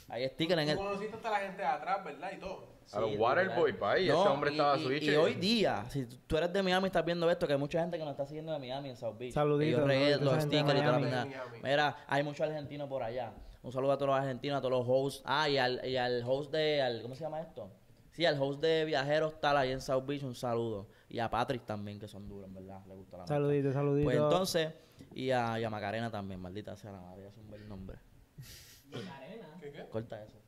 [0.09, 0.79] Hay sticker en Tú el...
[0.79, 2.31] conociste hasta la gente de atrás, ¿verdad?
[2.35, 2.73] Y todo.
[2.93, 3.77] A los Waterboy, literal.
[3.79, 5.03] pa, y ese hombre estaba switch.
[5.05, 7.59] Y hoy día, si tú- tú eres de Miami y estás viendo esto, que hay
[7.59, 9.33] mucha gente que nos está siguiendo de Miami en South Beach.
[9.35, 11.27] Saluditos, yo regué los stickers y toda la.
[11.63, 13.33] Mira, hay muchos argentinos por allá.
[13.63, 15.23] Un saludo a todos los argentinos, a todos los hosts.
[15.25, 17.71] Ah, y al, y al host de, al, ¿cómo se llama esto?
[18.11, 20.89] Sí, al host de Viajeros tal ahí en South Beach, un saludo.
[21.09, 22.81] Y a Patrick también, que son duros, verdad.
[22.87, 23.35] Le gusta la marca.
[23.35, 24.05] Saludito, saludito.
[24.05, 24.73] Pues entonces,
[25.15, 27.99] y a, y a Macarena también, maldita sea la madre, es un buen nombre.
[29.61, 29.87] ¿Qué, qué?
[29.91, 30.39] Corta eso.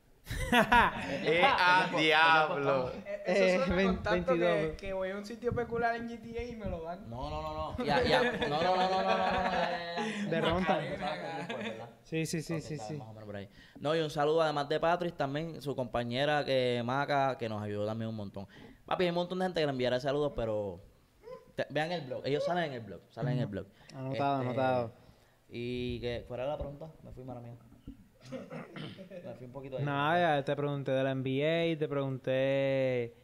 [0.51, 2.89] ¡Eh, a diablo!
[2.91, 4.71] Eh, Eh, Eso suena con tanto 22.
[4.71, 7.09] que, que voy a un sitio peculiar en GTA y me lo dan.
[7.09, 7.85] No, no, no, no.
[7.85, 8.21] Ya, ya.
[8.47, 10.29] No, no, no, no, no.
[10.29, 10.79] De ronda.
[12.03, 12.93] Sí, sí, sí, sí, sí.
[12.97, 13.49] Más o menos por ahí.
[13.79, 17.85] No, y un saludo además de Patrick también, su compañera que Maca, que nos ayudó
[17.85, 18.47] también un montón.
[18.85, 20.79] Papi, hay un montón de gente que le enviará saludos, pero
[21.55, 22.21] te- vean el blog.
[22.25, 23.65] Ellos salen en el blog, salen en el blog.
[23.95, 24.93] Anotado, Este, anotado.
[25.49, 27.55] Y que fuera la pregunta, me fui mala mía.
[28.31, 29.83] Me fui un poquito ahí.
[29.83, 33.15] Nada, te pregunté de la NBA, te pregunté...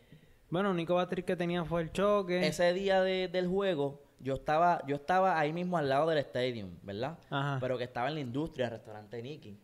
[0.49, 2.45] Bueno, único batriz que tenía fue el choque.
[2.45, 6.71] Ese día de- del juego, yo estaba, yo estaba ahí mismo al lado del stadium,
[6.83, 7.17] ¿verdad?
[7.29, 7.57] Ajá.
[7.61, 9.57] Pero que estaba en la industria, el restaurante Nicky.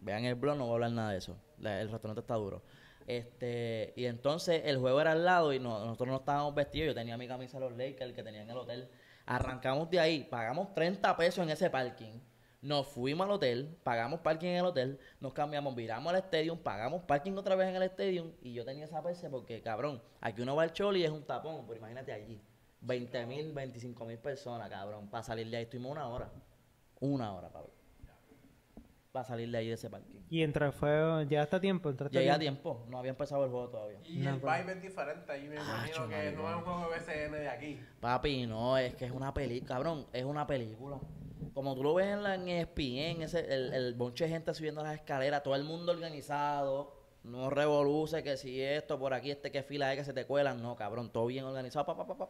[0.00, 1.36] Vean el blog, no voy a hablar nada de eso.
[1.58, 2.62] La- el restaurante está duro.
[3.08, 6.86] Este, y entonces el juego era al lado y no- nosotros no estábamos vestidos.
[6.88, 8.88] Yo tenía mi camisa de los Lakers que tenía en el hotel.
[9.26, 12.20] Arrancamos de ahí, pagamos 30 pesos en ese parking.
[12.62, 17.02] Nos fuimos al hotel, pagamos parking en el hotel, nos cambiamos, viramos al stadium, pagamos
[17.04, 20.54] parking otra vez en el stadium y yo tenía esa perse porque, cabrón, aquí uno
[20.54, 22.38] va al choli y es un tapón, pero imagínate allí.
[22.82, 25.08] 20 mil, 25 mil personas, cabrón.
[25.08, 26.30] Para salir de ahí estuvimos una hora.
[27.00, 27.70] Una hora, Pablo.
[29.12, 30.20] Para salir de ahí de ese parking.
[30.28, 32.74] Y entre fue, ya está tiempo, entraste Llegué a tiempo.
[32.76, 33.98] tiempo, no había empezado el juego todavía.
[34.04, 35.32] Y No, el vibe es diferente.
[35.32, 37.80] Ahí me Ah, imagino que no es un juego de BCN de aquí.
[38.00, 41.00] Papi, no, es que es una película, cabrón, es una película.
[41.54, 44.82] Como tú lo ves en la en ESPN, ese, el, el bonche de gente subiendo
[44.82, 49.62] las escaleras, todo el mundo organizado, no revoluce que si esto por aquí, este que
[49.62, 52.28] fila es que se te cuelan, no, cabrón, todo bien organizado, pa, pa, pa, pa.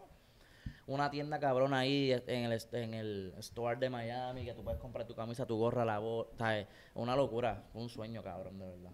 [0.87, 5.07] Una tienda cabrón ahí en el, en el store de Miami, que tú puedes comprar
[5.07, 6.67] tu camisa, tu gorra, la voz, ¿sabes?
[6.95, 8.91] Una locura, un sueño, cabrón, de verdad.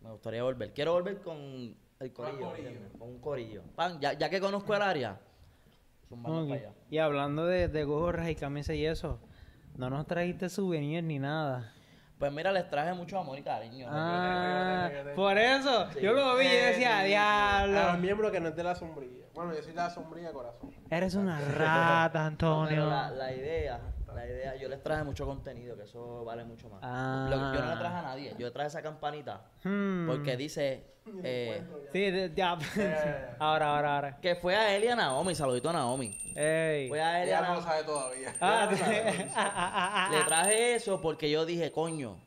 [0.00, 0.72] Me gustaría volver.
[0.72, 2.52] Quiero volver con el corillo,
[2.98, 3.62] con un corillo.
[3.76, 5.20] Pan, ya, ya que conozco el área,
[6.08, 6.48] zumbamos Ok.
[6.48, 6.72] para allá.
[6.88, 9.18] Y hablando de, de gorras y camisas y eso,
[9.76, 11.72] no nos trajiste souvenirs ni nada.
[12.18, 13.86] Pues mira, les traje mucho amor y cariño.
[13.90, 17.82] Ah, por eso, yo lo vi y Eh, decía, A diablo.
[17.92, 19.24] los miembros que no es de la sombrilla.
[19.34, 20.70] Bueno, yo soy de la sombrilla corazón.
[20.90, 22.68] Eres una rata, No, Antonio.
[22.68, 23.80] pero la, la idea,
[24.14, 26.80] la idea, yo les traje mucho contenido, que eso vale mucho más.
[26.82, 27.26] Ah.
[27.30, 30.06] Lo que- yo no le traje a nadie, yo le traje esa campanita, Hmm.
[30.06, 30.86] porque dice
[31.24, 32.56] eh, Sí, de- ya.
[32.76, 33.34] Eh.
[33.38, 34.20] ahora, ahora, ahora.
[34.20, 36.16] que fue a él y a Naomi, saludito a Naomi.
[36.36, 36.88] Ey.
[36.88, 38.32] Fue a él y a Ella no lo sabe todavía.
[38.40, 38.68] Ah,
[40.10, 42.20] no Le traje eso porque yo dije, coño,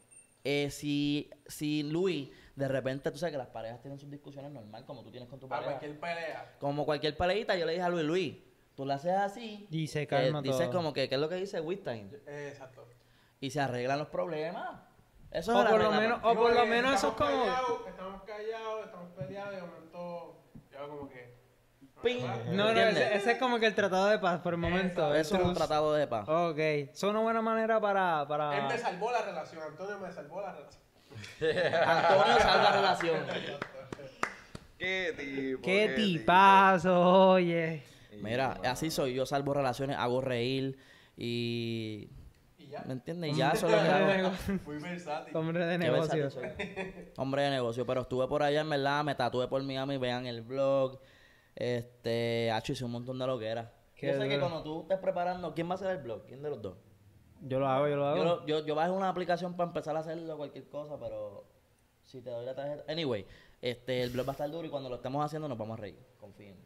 [0.43, 4.86] eh, si, si Luis, de repente, tú sabes que las parejas tienen sus discusiones normal,
[4.86, 5.69] como tú tienes con tu pareja.
[5.72, 6.56] cualquier pelea.
[6.60, 8.36] Como cualquier peleita, yo le dije a Luis, Luis,
[8.76, 9.68] tú la haces así.
[9.72, 10.72] Y se eh, calma Dices todo.
[10.78, 12.12] como que, ¿qué es lo que dice Wittstein?
[12.28, 12.86] Eh, exacto.
[13.40, 14.82] Y se arreglan los problemas.
[15.32, 17.88] Eso O es por lo menos- O por lo porque menos eso es como- callados,
[17.88, 20.36] Estamos callados, estamos peleados y de momento.
[20.72, 21.34] Yo como que.
[22.04, 22.22] Ping.
[22.52, 25.16] No, no, ese, ese es como que el tratado de paz por el momento.
[25.16, 26.28] Eso es un tratado de paz.
[26.28, 28.28] Ok, es una buena manera para...
[28.28, 28.58] para...
[28.58, 29.62] Él me salvó la relación.
[29.64, 30.82] Antonio me salvó la relación.
[31.88, 33.20] Antonio salva relación.
[34.78, 35.62] ¿Qué tipo?
[35.62, 36.20] ¡Qué tipo?
[36.20, 37.84] tipazo, oye!
[38.21, 39.13] Mira, así soy.
[39.13, 40.78] Yo salvo relaciones, hago reír
[41.17, 42.10] y...
[42.58, 42.84] Y ya.
[42.86, 43.32] ¿Me entiendes?
[43.34, 44.32] Y ya eso es lo que hago.
[44.65, 45.36] Muy versátil.
[45.36, 46.30] Hombre de negocio.
[47.17, 47.86] Hombre de negocio.
[47.86, 50.99] Pero estuve por allá, en verdad, me tatué por Miami, vean el blog.
[51.56, 53.71] Este, hacho, hice un montón de lo que era.
[53.95, 56.26] Qué Yo sé que cuando tú estés preparando, ¿quién va a hacer el blog?
[56.26, 56.78] ¿Quién de los dos?
[57.41, 58.17] Yo lo hago, yo lo hago.
[58.17, 61.45] Yo, lo- yo, yo bajé una aplicación para empezar a hacerlo, cualquier cosa, pero
[62.06, 62.91] si te doy la tarjeta.
[62.91, 63.26] Anyway,
[63.62, 65.82] este, el blog va a estar duro y cuando lo estemos haciendo nos vamos a
[65.82, 65.99] reír.
[66.19, 66.58] Confíen.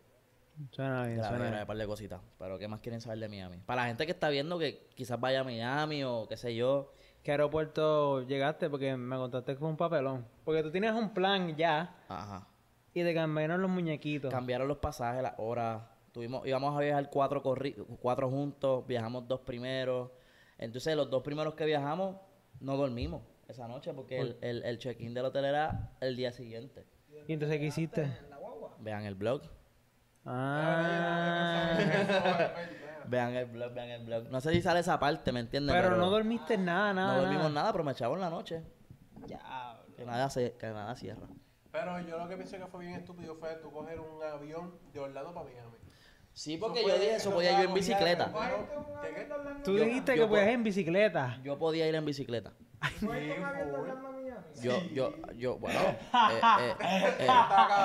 [0.72, 1.62] Suena bien, suena bien.
[1.62, 2.22] un par de cositas.
[2.39, 3.58] Pero ¿qué más quieren saber de Miami?
[3.65, 6.93] Para la gente que está viendo que quizás vaya a Miami o qué sé yo.
[7.24, 8.70] ¿Qué aeropuerto llegaste?
[8.70, 10.26] Porque me contaste que fue un papelón.
[10.46, 12.48] Porque tú tienes un plan ya Ajá.
[12.93, 14.32] y te cambiaron los muñequitos.
[14.32, 15.84] Cambiaron los pasajes, las horas.
[16.13, 20.10] Tuvimos, íbamos a viajar cuatro, corri cuatro juntos, viajamos dos primeros.
[20.58, 22.15] Entonces, los dos primeros que viajamos,
[22.60, 26.86] no dormimos esa noche porque el, el, el check-in del hotel era el día siguiente.
[27.28, 28.08] ¿Y entonces qué hiciste?
[28.80, 29.41] Vean el blog.
[30.28, 31.78] Ah.
[33.08, 34.30] Vean el blog, vean el blog.
[34.30, 35.74] No sé si sale esa parte, ¿me entiendes?
[35.74, 37.16] Pero no dormiste nada, nada.
[37.16, 38.62] No dormimos nada, pero me echamos en la noche.
[39.28, 39.80] Ya.
[39.96, 41.26] Que nada, se, que nada cierra.
[41.72, 45.00] Pero yo lo que pienso que fue bien estúpido fue tú coger un avión de
[45.00, 45.78] Orlando para Miami.
[46.34, 48.32] Sí, porque yo dije eso, eso podía yo en bicicleta.
[49.63, 51.40] Tú dijiste que podías puedo- en bicicleta.
[51.44, 52.52] Yo podía ir en bicicleta.
[54.62, 55.80] Yo, yo, yo, bueno,
[56.32, 56.76] eh, eh,
[57.20, 57.28] eh,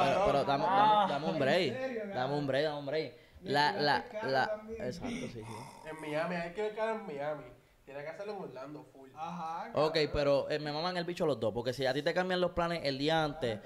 [0.01, 3.13] pero, pero dame, dame, dame un break, dame un break, dame un break.
[3.45, 5.89] La, la, la, exacto, sí, sí.
[5.89, 7.45] En Miami, hay que quedar en Miami.
[7.85, 9.11] Tiene que hacerlo en Orlando full.
[9.15, 9.71] Ajá.
[9.75, 12.41] Ok, pero eh, me maman el bicho los dos, porque si a ti te cambian
[12.41, 13.61] los planes el día antes,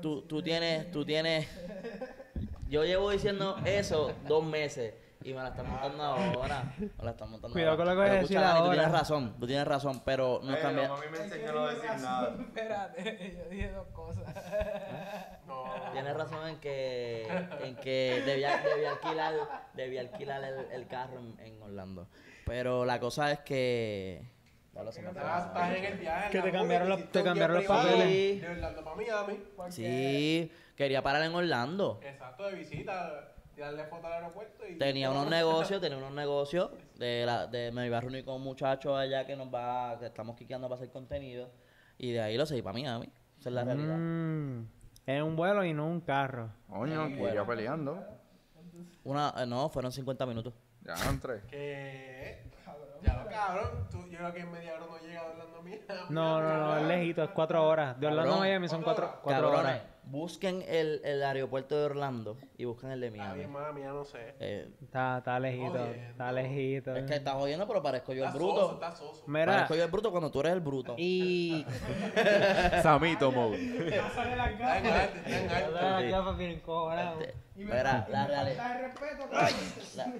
[0.00, 1.46] tú, tú tienes, tú tienes,
[2.68, 7.30] yo llevo diciendo eso dos meses y me la están montando ahora, me la están
[7.30, 7.84] montando Cuidado ahora.
[7.84, 8.74] con lo que vas a decir escucha, Dani, tú ahora.
[8.74, 10.88] tienes razón, tú tienes razón, pero no cambia.
[10.88, 12.36] mami me enseñó a no decir nada.
[12.40, 14.24] Espérate, yo dije dos cosas.
[15.46, 15.64] No.
[15.92, 17.26] Tienes razón en que,
[17.64, 19.34] en que debía, debía alquilar,
[19.74, 22.06] debía alquilar el, el carro en, en Orlando.
[22.46, 24.22] Pero la cosa es que...
[24.72, 26.30] Ya lo sé, estás en el viaje.
[26.30, 28.40] Que la te cambiaron hiciste te cambiaron los papeles.
[28.40, 29.40] De Orlando para Miami.
[29.70, 31.98] Sí, quería parar en Orlando.
[32.04, 33.29] Exacto, de visita.
[33.60, 34.78] Tirarle foto al aeropuerto y.
[34.78, 36.70] Tenía unos negocios, tenía unos negocios.
[36.96, 40.06] De la, de, me iba a reunir con un muchacho allá que nos va, que
[40.06, 41.50] estamos quiqueando para hacer contenido.
[41.98, 43.12] Y de ahí lo seguí para Miami.
[43.38, 43.98] Esa es la realidad.
[43.98, 44.66] Mm,
[45.04, 46.50] es un vuelo y no un carro.
[46.70, 48.02] Coño, que yo peleando.
[49.04, 50.54] Una, eh, no, fueron 50 minutos.
[50.80, 51.42] Ya, entre.
[51.42, 52.42] ¿Qué?
[53.02, 53.88] Ya lo cabrón.
[53.90, 55.78] Tú, yo creo que en media hora no llega hablando a mí.
[56.08, 58.00] No, no, no, es lejito, es cuatro horas.
[58.00, 58.38] De Orlando a.
[58.38, 59.82] Miami son cuatro, cuatro horas.
[60.10, 63.38] Busquen el, el aeropuerto de Orlando y busquen el de Está Miami.
[63.38, 64.34] bien, mami, ya no sé.
[64.40, 66.96] Eh, Está, está lejito, está lejito.
[66.96, 68.60] es que estás jodiendo, pero parezco yo el Está bruto.
[68.60, 69.24] soso, está soso.
[69.26, 70.94] Mira, Parezco yo el bruto cuando tú eres el bruto.
[70.98, 71.64] y...
[72.82, 73.56] Samito mode.
[73.88, 77.20] Está está encojonadas.
[77.20, 78.44] Este, Mira, la, la,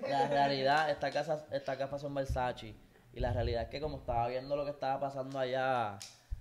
[0.09, 2.75] la realidad, estas casas, estas gafas son Versace.
[3.13, 5.99] Y la realidad es que como estaba viendo lo que estaba pasando allá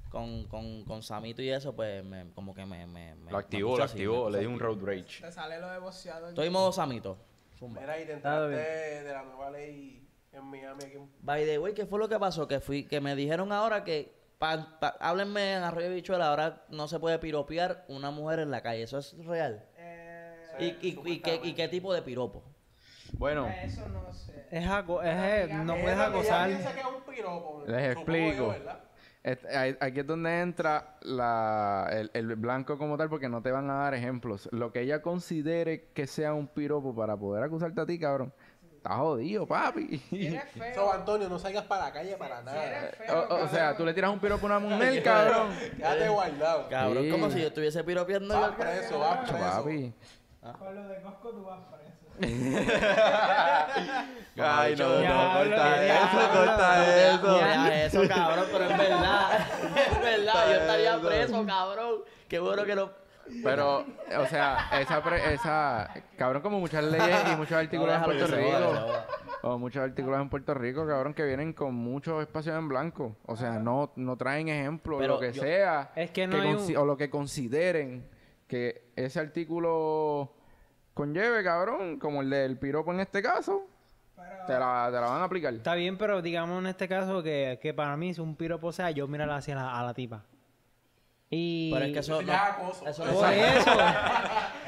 [0.10, 2.86] con, con, con Samito y eso, pues me, como que me...
[2.88, 5.22] me, me- Lo activó, lo activó, le di un road rage.
[5.22, 6.30] Te sale lo de boxeador.
[6.30, 7.18] Estoy modo Samito.
[7.58, 7.82] Zumba.
[7.82, 11.60] Mira, y te Está enteraste de la nueva ley en Miami aquí en By the
[11.60, 12.48] way, ¿qué fue lo que pasó?
[12.48, 16.88] Que fui, que me dijeron ahora que pa, pa- háblenme en Arroyo Bichuela, ahora no
[16.88, 18.84] se puede piropear una mujer en la calle.
[18.84, 19.66] ¿Eso es real?
[19.78, 22.44] Eh, ¿Y, y, y qué, y qué tipo de piropo?
[23.14, 24.46] Bueno, eso no sé.
[24.52, 24.70] Es, es,
[25.04, 26.48] eh, no puedes ella acosar.
[26.48, 27.64] piensa que es un piropo.
[27.68, 28.36] Les explico.
[28.38, 28.80] yo, ¿verdad?
[29.22, 33.52] Este, ahí- aquí es donde entra la, el, el blanco como tal, porque no te
[33.52, 34.48] van a dar ejemplos.
[34.54, 38.34] Lo que ella considere que sea un piropo para poder acusarte a ti, cabrón,
[38.78, 39.98] está jodido, papi.
[40.10, 40.94] Si eres So.
[40.94, 42.66] Antonio, no salgas para la calle para nada.
[42.66, 43.28] eres O, feo.
[43.30, 45.50] o- o sea, tú le tiras un piropo a una mujer, cabrón.
[45.76, 46.70] Quédate guardado.
[46.70, 47.12] Cabrón, Sí.
[47.12, 48.40] como si yo estuviese piropeando.
[48.40, 49.38] Vas preso, vas preso.
[49.46, 49.94] papi.
[50.58, 51.79] Con lo de Costco tú vas preso.
[54.42, 57.40] Ay, no, no, corta eso, corta eso.
[58.00, 59.40] Eso, cabrón, pero es verdad.
[59.92, 61.08] Es verdad, yo estaría eso.
[61.08, 61.96] preso, cabrón.
[62.28, 62.90] Qué bueno que no.
[63.44, 63.86] Pero,
[64.18, 68.88] o sea, esa, pre- esa, cabrón, como muchas leyes y muchos artículos en Puerto Rico,
[69.44, 73.16] o muchos artículos en Puerto Rico, cabrón, que vienen con muchos espacios en blanco.
[73.28, 76.54] O sea, no, no traen ejemplos, Pero lo que yo- sea, Es que no hay
[76.54, 78.08] consi- un- o lo que consideren
[78.48, 80.34] que ese artículo
[81.00, 83.66] conlleve, cabrón, como el del piropo en este caso,
[84.18, 85.54] Pero te la, te la van a aplicar.
[85.54, 88.92] Está bien, pero digamos en este caso que, que para mí es un piropo sea
[88.92, 90.26] yo mirar hacia la, a la tipa.
[91.32, 91.72] Y...
[91.72, 92.14] Pero es que eso.
[92.14, 92.88] Eso no- ya es acoso.
[92.88, 93.72] eso no Por eso,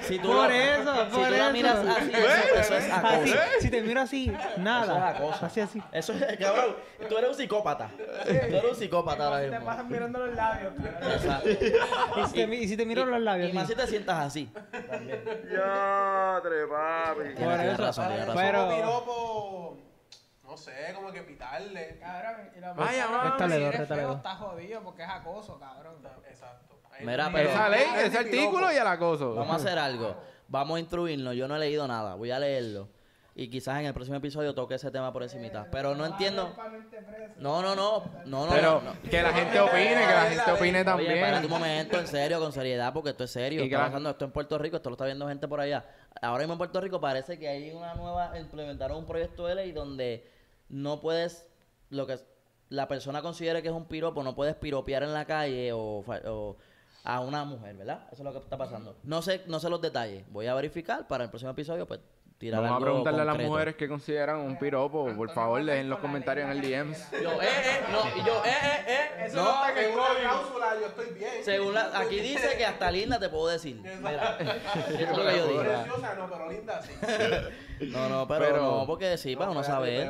[0.02, 1.52] Si tú por lo- eso, si por tú la eso.
[1.54, 3.13] miras así, eso, eso es acoso.
[3.15, 5.10] así, si te miro así, Eso es nada.
[5.10, 5.45] acoso.
[5.45, 5.82] Así, así.
[5.91, 6.76] Eso es, cabrón.
[7.10, 7.89] Tú eres un psicópata.
[7.97, 9.65] Tú eres un psicópata ahora te mismo.
[9.65, 11.12] pasas mirando los labios, cabrón.
[11.13, 11.50] Exacto.
[11.50, 14.19] Y si te, mi- y si te miro los labios, Y más si te sientas
[14.28, 14.52] así.
[15.52, 17.21] Ya, papi.
[17.36, 17.82] Tienes, Por tienes eso.
[17.84, 18.41] razón, tienes razón.
[18.43, 19.91] Pero-
[20.52, 21.98] no sé, como que pitarle.
[22.00, 25.58] Cabrón, y la Vaya, persona, Rétale si eres rétale feo, está jodido porque es acoso,
[25.60, 25.96] cabrón.
[26.28, 26.80] Exacto.
[26.92, 29.34] Ahí Mira, no- pero- Esa ley, ese artículo y el acoso.
[29.36, 30.16] Vamos a hacer algo.
[30.50, 31.36] Vamos a instruirnos.
[31.36, 32.16] Yo no he leído nada.
[32.16, 32.90] Voy a leerlo.
[33.34, 35.66] Y quizás en el próximo episodio toque ese tema por encimita.
[35.72, 36.54] Pero no entiendo.
[37.38, 38.04] No, no, no.
[38.26, 38.52] No, no.
[38.52, 39.10] Pero no.
[39.10, 41.12] que la gente opine, que la gente opine Oye, también.
[41.12, 43.62] espérate un momento, en serio, con seriedad, porque esto es serio.
[43.62, 45.86] Y Está que- pasando esto en Puerto Rico, esto lo está viendo gente por allá.
[46.22, 49.72] Ahora mismo en Puerto Rico parece que hay una nueva, implementaron un proyecto de ley
[49.72, 50.30] donde
[50.72, 51.48] no puedes,
[51.90, 52.18] lo que
[52.70, 56.56] la persona considere que es un piropo, no puedes piropear en la calle o,
[57.04, 58.08] a una mujer, ¿verdad?
[58.12, 58.96] Eso es lo que está pasando.
[59.04, 60.24] No sé, no sé los detalles.
[60.30, 62.00] Voy a verificar para el próximo episodio, pues
[62.38, 65.14] tirar Vamos a preguntarle a las mujeres que consideran un piropo.
[65.16, 67.12] Por favor, dejen los comentarios en el DMs.
[67.12, 69.26] Yo, eh, eh, no, y yo, eh, eh, eh.
[69.26, 71.32] Eso No, no está en la cláusula, yo estoy bien.
[71.44, 73.76] Según la, aquí dice que hasta linda te puedo decir.
[73.76, 75.60] Mira, eso es lo que yo digo.
[75.60, 76.94] Preciosa, no, pero linda sí.
[77.89, 80.10] No, no, pero, Pero- no, porque sí, para uno saber.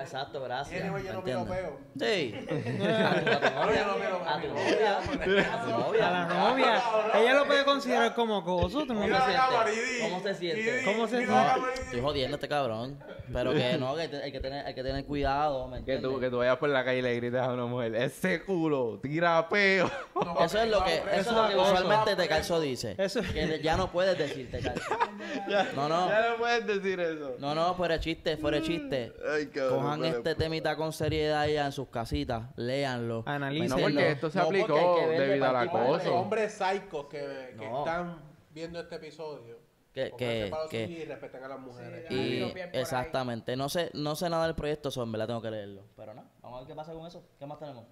[0.00, 0.70] Exacto, gracias.
[0.80, 1.56] Tiene, güey, ¿me yo no entiendes?
[1.56, 1.78] piropeo.
[1.98, 2.34] Sí.
[2.34, 3.82] A tu, a tu novia,
[4.26, 6.08] a tu novia, a tu novia.
[6.08, 6.82] A la novia.
[7.14, 8.86] Ella lo puede considerar como acoso.
[8.86, 9.00] ¿Cómo.
[9.00, 10.82] ¿Cómo se siente?
[10.84, 11.34] ¿Cómo se siente?
[11.84, 12.98] Estoy jodiendo a este cabrón.
[13.32, 16.28] Pero que no, que hay que tener, hay que tener cuidado, ¿me Que tú, que
[16.28, 19.90] tú vayas por la calle y le grites a una mujer, ese culo, tira peo.
[20.40, 22.94] Eso es lo que, eso es lo que usualmente te calzo dice.
[22.98, 24.82] Eso- Que ya no puedes decir te calzo.
[25.76, 26.01] No, no.
[26.08, 27.36] Ya no puedes decir eso.
[27.38, 29.12] No, no, fuera chiste, fuera chiste.
[29.32, 33.22] Ay, cabrón, Cojan este temita con seriedad ya en sus casitas, léanlo.
[33.26, 33.76] Analícenlo.
[33.76, 36.14] No, porque esto se No, aplicó debido al acoso.
[36.14, 37.78] Hombres psicos que, que No.
[37.80, 39.60] están viendo este episodio.
[39.92, 42.06] Que- que- que- y respeten a las mujeres.
[42.08, 42.70] Sí, Y ahí.
[42.72, 45.26] exactamente, no sé, no sé nada del proyecto, son, ¿verdad?
[45.26, 45.82] Tengo que leerlo.
[45.96, 47.22] Pero no, vamos a ver qué pasa con eso.
[47.38, 47.84] ¿Qué más tenemos?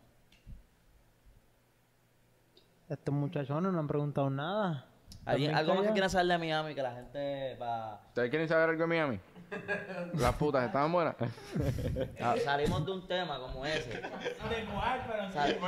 [2.88, 4.87] Estos muchachones no han preguntado nada.
[5.26, 8.00] ¿Alguien, También algo más que quieran saber de Miami que la gente va...
[8.09, 9.20] ¿Ustedes quieren saber algo de Miami?
[10.14, 11.14] Las putas estaban buenas.
[12.22, 13.90] Ah, salimos de un tema como ese.
[13.90, 15.59] De cuál, pero Sal-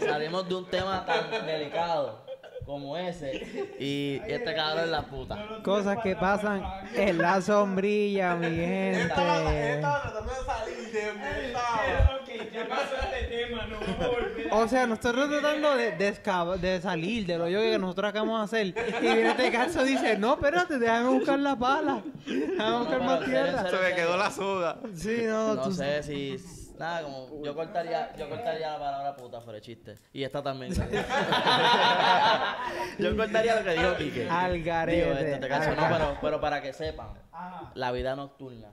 [0.00, 2.25] salimos de un tema tan delicado
[2.66, 3.46] como ese.
[3.78, 5.60] Y este cabrón es la puta.
[5.62, 6.62] Cosas que pasan
[6.94, 9.02] en la sombrilla, mi gente.
[9.02, 12.16] estaba tratando de salir de donde él estaba.
[12.20, 14.48] Ok, ya pasó este tema, no vamos a volver.
[14.50, 18.58] O sea, nosotros tratando de, de, de salir de lo yo que nosotros acabamos de
[18.58, 18.66] hacer.
[18.98, 22.02] Y viene este caso dice, no, espérate, déjame buscar la pala.
[22.26, 23.70] Déjame buscar No, más en en tierra.
[23.70, 24.78] Se me en quedó la suda.
[24.94, 26.65] Sí, no, No tú sé si.
[26.78, 27.42] Nada, como.
[27.44, 29.94] Yo cortaría, yo cortaría la palabra puta fuera de chiste.
[30.12, 30.72] Y esta también.
[32.98, 34.28] yo cortaría lo que dijo Quique.
[34.28, 37.70] Al Digo, este caso, al no, pero, pero para que sepan, Ajá.
[37.74, 38.68] la vida nocturna.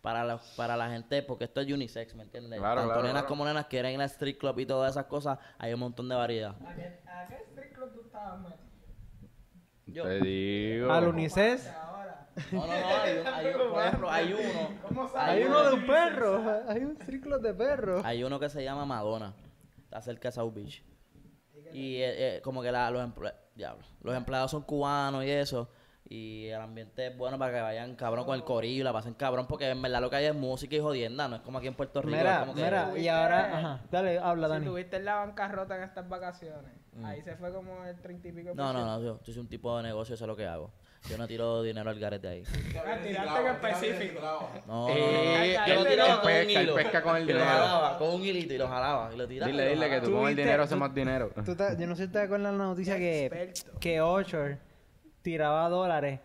[0.00, 2.58] Para la, para la gente, porque esto es unisex, ¿me entiendes?
[2.58, 3.28] Claro, Tanto claro, nenas claro.
[3.28, 6.14] como nenas quieren ir al street club y todas esas cosas, hay un montón de
[6.14, 6.54] variedad.
[6.66, 8.54] ¿A qué, a qué street club tú estabas?
[9.84, 10.90] Yo, Te digo.
[10.90, 11.68] Al Unicef.
[12.52, 14.68] No, no, no, hay, un- hay un- por ejemplo, hay uno.
[14.88, 15.46] ¿Cómo Hay sabes?
[15.46, 16.44] uno de un perro.
[16.68, 18.04] Hay un círculo de perros.
[18.04, 19.34] Hay uno que se llama Madonna.
[19.84, 20.82] Está cerca de South Beach.
[21.72, 25.68] Y eh, eh, como que la- los, emple- diablo, los empleados son cubanos y eso.
[26.08, 29.14] Y el ambiente es bueno para que vayan cabrón con el corillo y la pasen
[29.14, 29.46] cabrón.
[29.46, 31.28] Porque en verdad lo que hay es música y jodienda.
[31.28, 32.16] No es como aquí en Puerto Rico.
[32.16, 34.66] es Mira, como que- mira, y ahora, ajá, dale, habla, Si Dani.
[34.66, 36.72] tuviste en la bancarrota en estas vacaciones,
[37.04, 38.50] ahí se fue como el 30 y pico.
[38.56, 39.00] No, no, no.
[39.00, 40.72] Yo, yo soy un tipo de negocio, eso es lo que hago.
[41.08, 42.42] Yo no tiro dinero al garete ahí.
[42.76, 44.20] Ah, tiraste en específico.
[44.20, 44.88] No, no, no.
[44.90, 46.74] Eh, Yo tiraba él con un hilo.
[46.74, 47.44] pesca con el dinero.
[47.46, 49.10] jalaba con un hilito y lo jalaba.
[49.12, 49.48] Y lo tiraba.
[49.48, 51.30] y Dile, lo dile que tú con el dinero haces más dinero.
[51.44, 54.00] Tú te- yo no sé si te acuerdas la noticia que, que
[55.22, 56.20] tiraba dólares.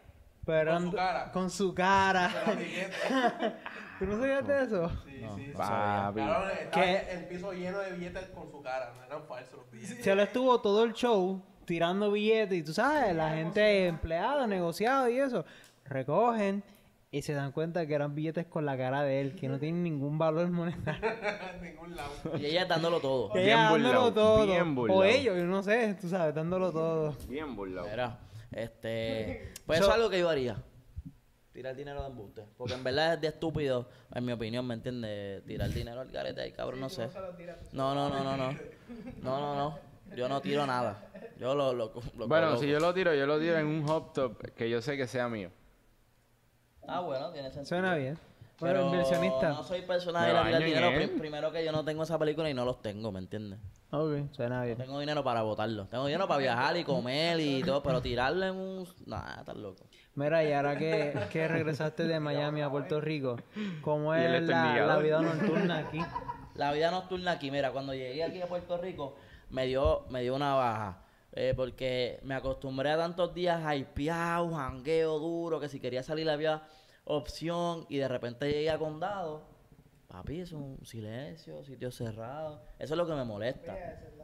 [0.45, 1.31] Pero Con su cara.
[1.31, 2.31] Con su cara.
[3.97, 4.89] ¿Tú no sabías de eso?
[5.05, 5.47] Sí, No, sí.
[5.47, 6.19] no Papi.
[6.19, 8.93] Cabrón, estaba el piso lleno de billetes con su cara.
[8.95, 10.03] No eran falsos los billetes.
[10.03, 15.09] Se lo estuvo todo el show tirando billetes y tú sabes, la gente empleada, negociado
[15.09, 15.45] y eso,
[15.85, 16.63] recogen
[17.11, 19.83] y se dan cuenta que eran billetes con la cara de él, que no tienen
[19.83, 21.09] ningún valor monetario.
[21.55, 22.11] en ningún lado.
[22.37, 23.31] Y ella dándolo todo.
[23.33, 24.45] Bien ella dándolo todo.
[24.45, 27.15] bien o ellos, yo no sé, tú sabes, dándolo todo.
[27.29, 27.87] Bien burlado.
[27.89, 28.19] Mira,
[28.51, 29.53] este.
[29.65, 30.57] Pues So- eso es algo que yo haría.
[31.53, 32.43] Tirar dinero de embuste.
[32.57, 35.41] Porque en verdad es de estúpido, en mi opinión, ¿me entiendes?
[35.45, 37.07] Tirar dinero al garete ahí, cabrón, no sé.
[37.71, 38.51] No, no, no, no, no.
[39.21, 39.79] No, no, no.
[40.15, 41.09] Yo no tiro nada.
[41.39, 41.73] Yo lo.
[41.73, 42.61] lo, lo Bueno, coloco.
[42.61, 45.07] si yo lo tiro, yo lo tiro en un hot top que yo sé que
[45.07, 45.49] sea mío.
[46.87, 47.65] Ah, bueno, tiene sentido.
[47.65, 48.17] Suena bien.
[48.59, 49.49] Bueno, Pero inversionista.
[49.49, 51.19] no soy persona Me de ir a tirar baño en dinero.
[51.19, 53.59] primero que yo no tengo esa película y no los tengo, ¿me entiendes?
[53.91, 54.77] Ok, suena bien.
[54.77, 55.87] Tengo dinero para botarlo.
[55.87, 58.87] Tengo dinero para viajar y comer y todo, pero tirarle en un...
[59.07, 59.83] Nah, estás loco.
[60.13, 63.35] Mira, y ahora que, que regresaste de Miami a Puerto Rico,
[63.81, 65.99] ¿cómo es la, la vida nocturna aquí?
[66.53, 69.17] La vida nocturna aquí, mira, cuando llegué aquí a Puerto Rico,
[69.49, 71.01] me dio, me dio una baja.
[71.37, 76.61] eh, porque me acostumbré a tantos días hypeado, jangueo duro, que si quería salir había
[77.03, 79.43] opción y de repente llegué a condado.
[80.07, 82.61] Papi, es un silencio, sitio cerrado.
[82.79, 83.75] Eso es lo que me molesta.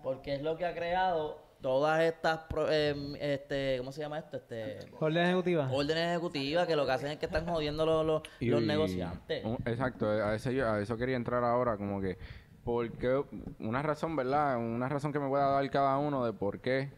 [0.03, 4.37] Porque es lo que ha creado todas estas, pro- em, este, ¿cómo se llama esto?
[4.37, 5.69] Este, Orden ejecutiva.
[5.71, 9.43] órdenes ejecutivas que lo que hacen es que están jodiendo los, los, Y- los negociantes.
[9.65, 12.17] exacto, a eso, yo- a eso quería entrar ahora, como que,
[12.63, 13.23] porque
[13.59, 14.57] una razón, ¿verdad?
[14.57, 16.91] Una razón que me pueda dar cada uno de por qué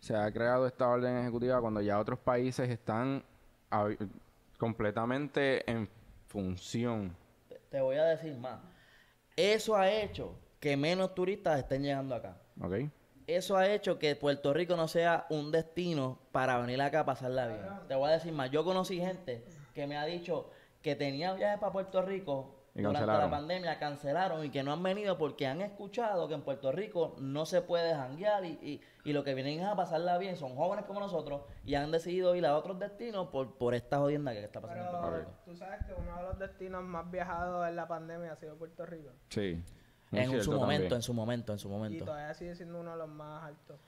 [0.00, 3.24] se ha creado esta orden ejecutiva cuando ya otros países están
[4.58, 5.88] completamente en
[6.26, 7.16] función.
[7.70, 8.60] Te- voy a decir más.
[9.36, 12.36] Eso ha hecho que menos turistas estén llegando acá.
[12.60, 12.74] ¿Ok?
[13.26, 17.46] Eso ha hecho que Puerto Rico no sea un destino para venir acá a pasarla
[17.46, 17.60] bien.
[17.86, 18.50] Te voy a decir más.
[18.50, 19.44] Yo conocí gente
[19.74, 20.50] que me ha dicho
[20.82, 23.30] que tenía viajes para Puerto Rico Y durante cancelaron.
[23.30, 27.16] la pandemia, cancelaron y que no han venido porque han escuchado que en Puerto Rico
[27.18, 30.36] no se puede janguear y, y, y lo que vienen es a pasarla bien.
[30.36, 34.32] Son jóvenes como nosotros y han decidido ir a otros destinos por, por esta jodienda
[34.32, 35.30] que está pasando en Puerto Rico.
[35.44, 38.86] tú sabes que uno de los destinos más viajados en la pandemia ha sido Puerto
[38.86, 39.10] Rico.
[39.28, 39.62] Sí.
[40.12, 40.92] En su momento, también.
[40.94, 42.04] en su momento, en su Y momento.
[42.06, 43.78] todavía sigue siendo uno de los más altos.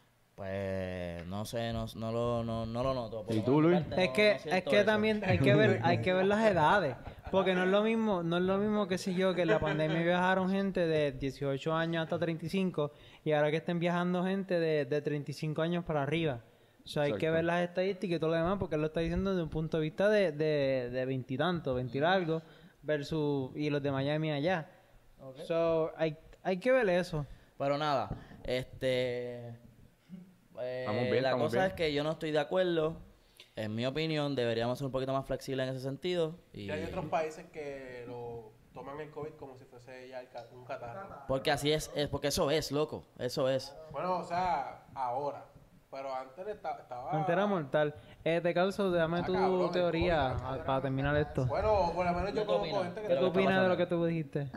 [0.40, 3.26] Pues no sé, no, no, lo, no, no lo noto.
[3.28, 3.78] ¿Y tú, Luis?
[3.82, 4.86] parte Es no- que, no es que eso.
[4.86, 6.96] también hay que ver, hay que ver las edades.
[7.30, 9.60] Porque no es lo mismo, no es lo mismo que si yo, que en la
[9.60, 12.90] pandemia viajaron gente de 18 años hasta 35
[13.22, 16.40] y ahora que estén viajando gente de, de 35 años para arriba.
[16.86, 19.00] O sea, hay que ver las estadísticas y todo lo demás porque él lo está
[19.00, 22.42] diciendo desde un punto de vista de, de, de veintitantos, veintilargos,
[22.80, 24.70] versus y los de Miami allá.
[25.46, 27.26] So, hay, hay que ver eso.
[27.58, 28.08] Pero nada,
[28.44, 29.68] este...
[30.62, 31.66] eh, Estamos bien, la estamos cosa bien.
[31.68, 32.96] es que yo no estoy de acuerdo.
[33.56, 36.36] En mi opinión, deberíamos ser un poquito más flexibles en ese sentido.
[36.52, 36.62] Y...
[36.62, 40.64] Y hay otros países que lo toman el COVID como si fuese ya ca- un
[40.64, 41.08] catarro.
[41.26, 43.04] Porque así es, es, porque eso es, loco.
[43.18, 43.74] Eso es.
[43.90, 45.44] Bueno, o sea, ahora.
[45.90, 47.10] Pero antes esta- estaba...
[47.10, 47.94] Antes era mortal.
[48.22, 51.46] Eh, te causo, dame Ah, tu cabrón, teoría COVID, para terminar esto.
[51.46, 53.08] Bueno, por lo menos ¿Qué yo conozco gente que...
[53.08, 54.48] ¿Qué tú opinas de lo que tú dijiste?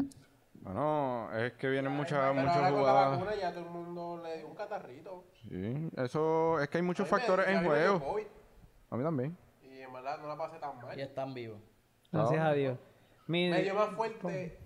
[0.64, 3.12] Bueno, es que vienen muchas Pero muchas ahora con la jugadas.
[3.20, 5.26] vacuna ya todo el mundo le dio un catarrito.
[5.50, 8.00] Sí, eso es que hay muchos A mí me- factores a en juego.
[8.00, 8.24] COVID,
[8.92, 9.38] A mí también.
[9.62, 10.98] Y en verdad no la pasé tan mal.
[10.98, 11.60] Y están vivos.
[12.12, 12.78] Gracias a Dios.
[13.28, 14.58] Mi- Me dio más fuerte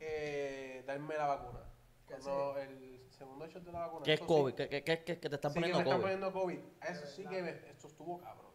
[0.00, 1.60] eh, darme la vacuna.
[2.08, 4.02] Cuando el segundo shot de la vacuna.
[4.04, 4.54] ¿Qué es COVID?
[4.56, 6.02] Sí, ¿Qué, qué, qué, te están sí que poniendo me están COVID?
[6.02, 6.58] poniendo COVID.
[6.90, 8.52] Eso sí que me, esto estuvo cabrón.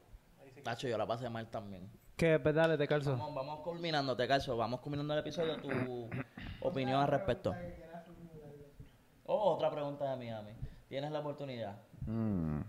[0.64, 1.90] Tacho, yo la pasé mal también.
[2.20, 2.38] ¿Qué?
[2.38, 3.12] Pues dale, te calzo.
[3.12, 4.58] Vamos, vamos culminando, te calzo.
[4.58, 5.56] Vamos culminando el episodio.
[5.56, 6.10] Tu
[6.60, 7.56] opinión al respecto.
[9.26, 10.52] Oh, otra pregunta de Miami.
[10.90, 11.78] Tienes la oportunidad.
[12.06, 12.60] Mm.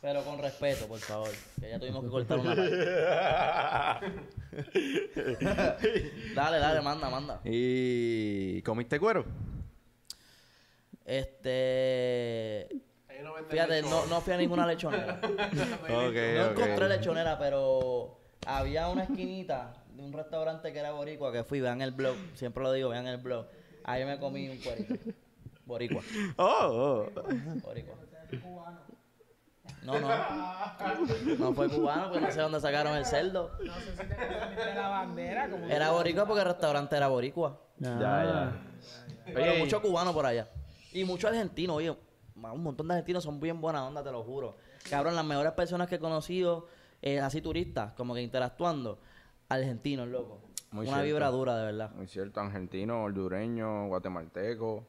[0.00, 1.28] Pero con respeto, por favor.
[1.60, 2.74] Que ya tuvimos que cortar una parte.
[6.34, 7.40] dale, dale, manda, manda.
[7.44, 9.26] ¿Y comiste cuero?
[11.04, 12.66] Este.
[13.48, 15.20] Fíjate, no, no fui a ninguna lechonera.
[15.88, 21.60] No encontré lechonera, pero había una esquinita de un restaurante que era boricua que fui,
[21.60, 23.46] vean el blog, siempre lo digo, vean el blog.
[23.84, 24.94] Ahí me comí un cuerito.
[25.66, 26.02] Boricua,
[26.36, 27.20] Oh, oh.
[27.62, 27.94] boricua.
[29.82, 30.08] No, no.
[31.38, 33.50] No fue cubano, porque no sé dónde sacaron el cerdo.
[33.64, 34.06] No sé si
[34.56, 37.60] te la bandera como Era boricua porque el restaurante era boricua.
[37.78, 38.52] Ya, ya.
[39.26, 40.48] Pero Oye, mucho cubano por allá.
[40.92, 41.96] Y mucho argentino, oye.
[42.34, 44.56] Un montón de argentinos son bien buena onda, te lo juro.
[44.88, 46.66] Cabrón, las mejores personas que he conocido,
[47.02, 48.98] eh, así turistas, como que interactuando,
[49.48, 50.40] argentinos, loco.
[50.72, 51.06] Muy Una cierto.
[51.06, 51.90] vibra dura, de verdad.
[51.96, 54.86] Muy cierto, argentino, hondureño, guatemalteco,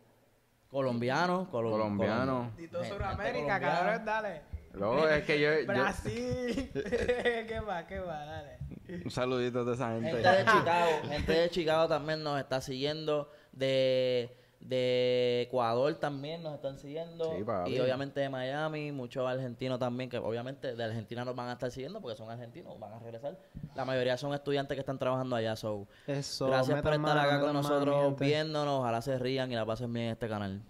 [0.70, 2.52] Colombiano, colo- colombiano.
[2.58, 4.42] Y todo Sudamérica, cabrón, dale.
[4.74, 6.70] Luego es que yo, yo- Brasil.
[6.74, 7.84] ¿Qué más?
[7.86, 8.26] ¿Qué más?
[8.26, 8.58] Dale.
[9.04, 10.12] Un saludito de esa gente.
[10.12, 13.30] Gente de Chicago, gente de Chicago también nos está siguiendo.
[13.52, 17.26] De, de Ecuador también nos están siguiendo.
[17.66, 21.54] Sí, y obviamente de Miami, muchos argentinos también, que obviamente de Argentina nos van a
[21.54, 23.38] estar siguiendo porque son argentinos, van a regresar.
[23.76, 25.56] La mayoría son estudiantes que están trabajando allá.
[25.56, 26.48] So, Eso.
[26.48, 28.80] gracias por estar acá con nosotros viéndonos.
[28.82, 30.62] Ojalá se rían y la pasen bien en este canal.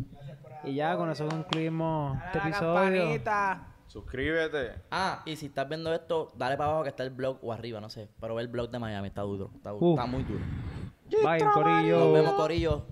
[0.63, 2.73] Y ya con eso concluimos este episodio.
[3.01, 3.67] campanita.
[3.87, 4.75] Suscríbete.
[4.89, 7.81] Ah, y si estás viendo esto, dale para abajo que está el blog o arriba,
[7.81, 8.07] no sé.
[8.21, 9.51] Pero ve el blog de Miami, está duro.
[9.53, 9.91] Está, duro, Uh.
[9.95, 10.39] está muy duro.
[11.23, 11.99] Bye, Corillo.
[11.99, 12.85] Nos vemos, Corillo.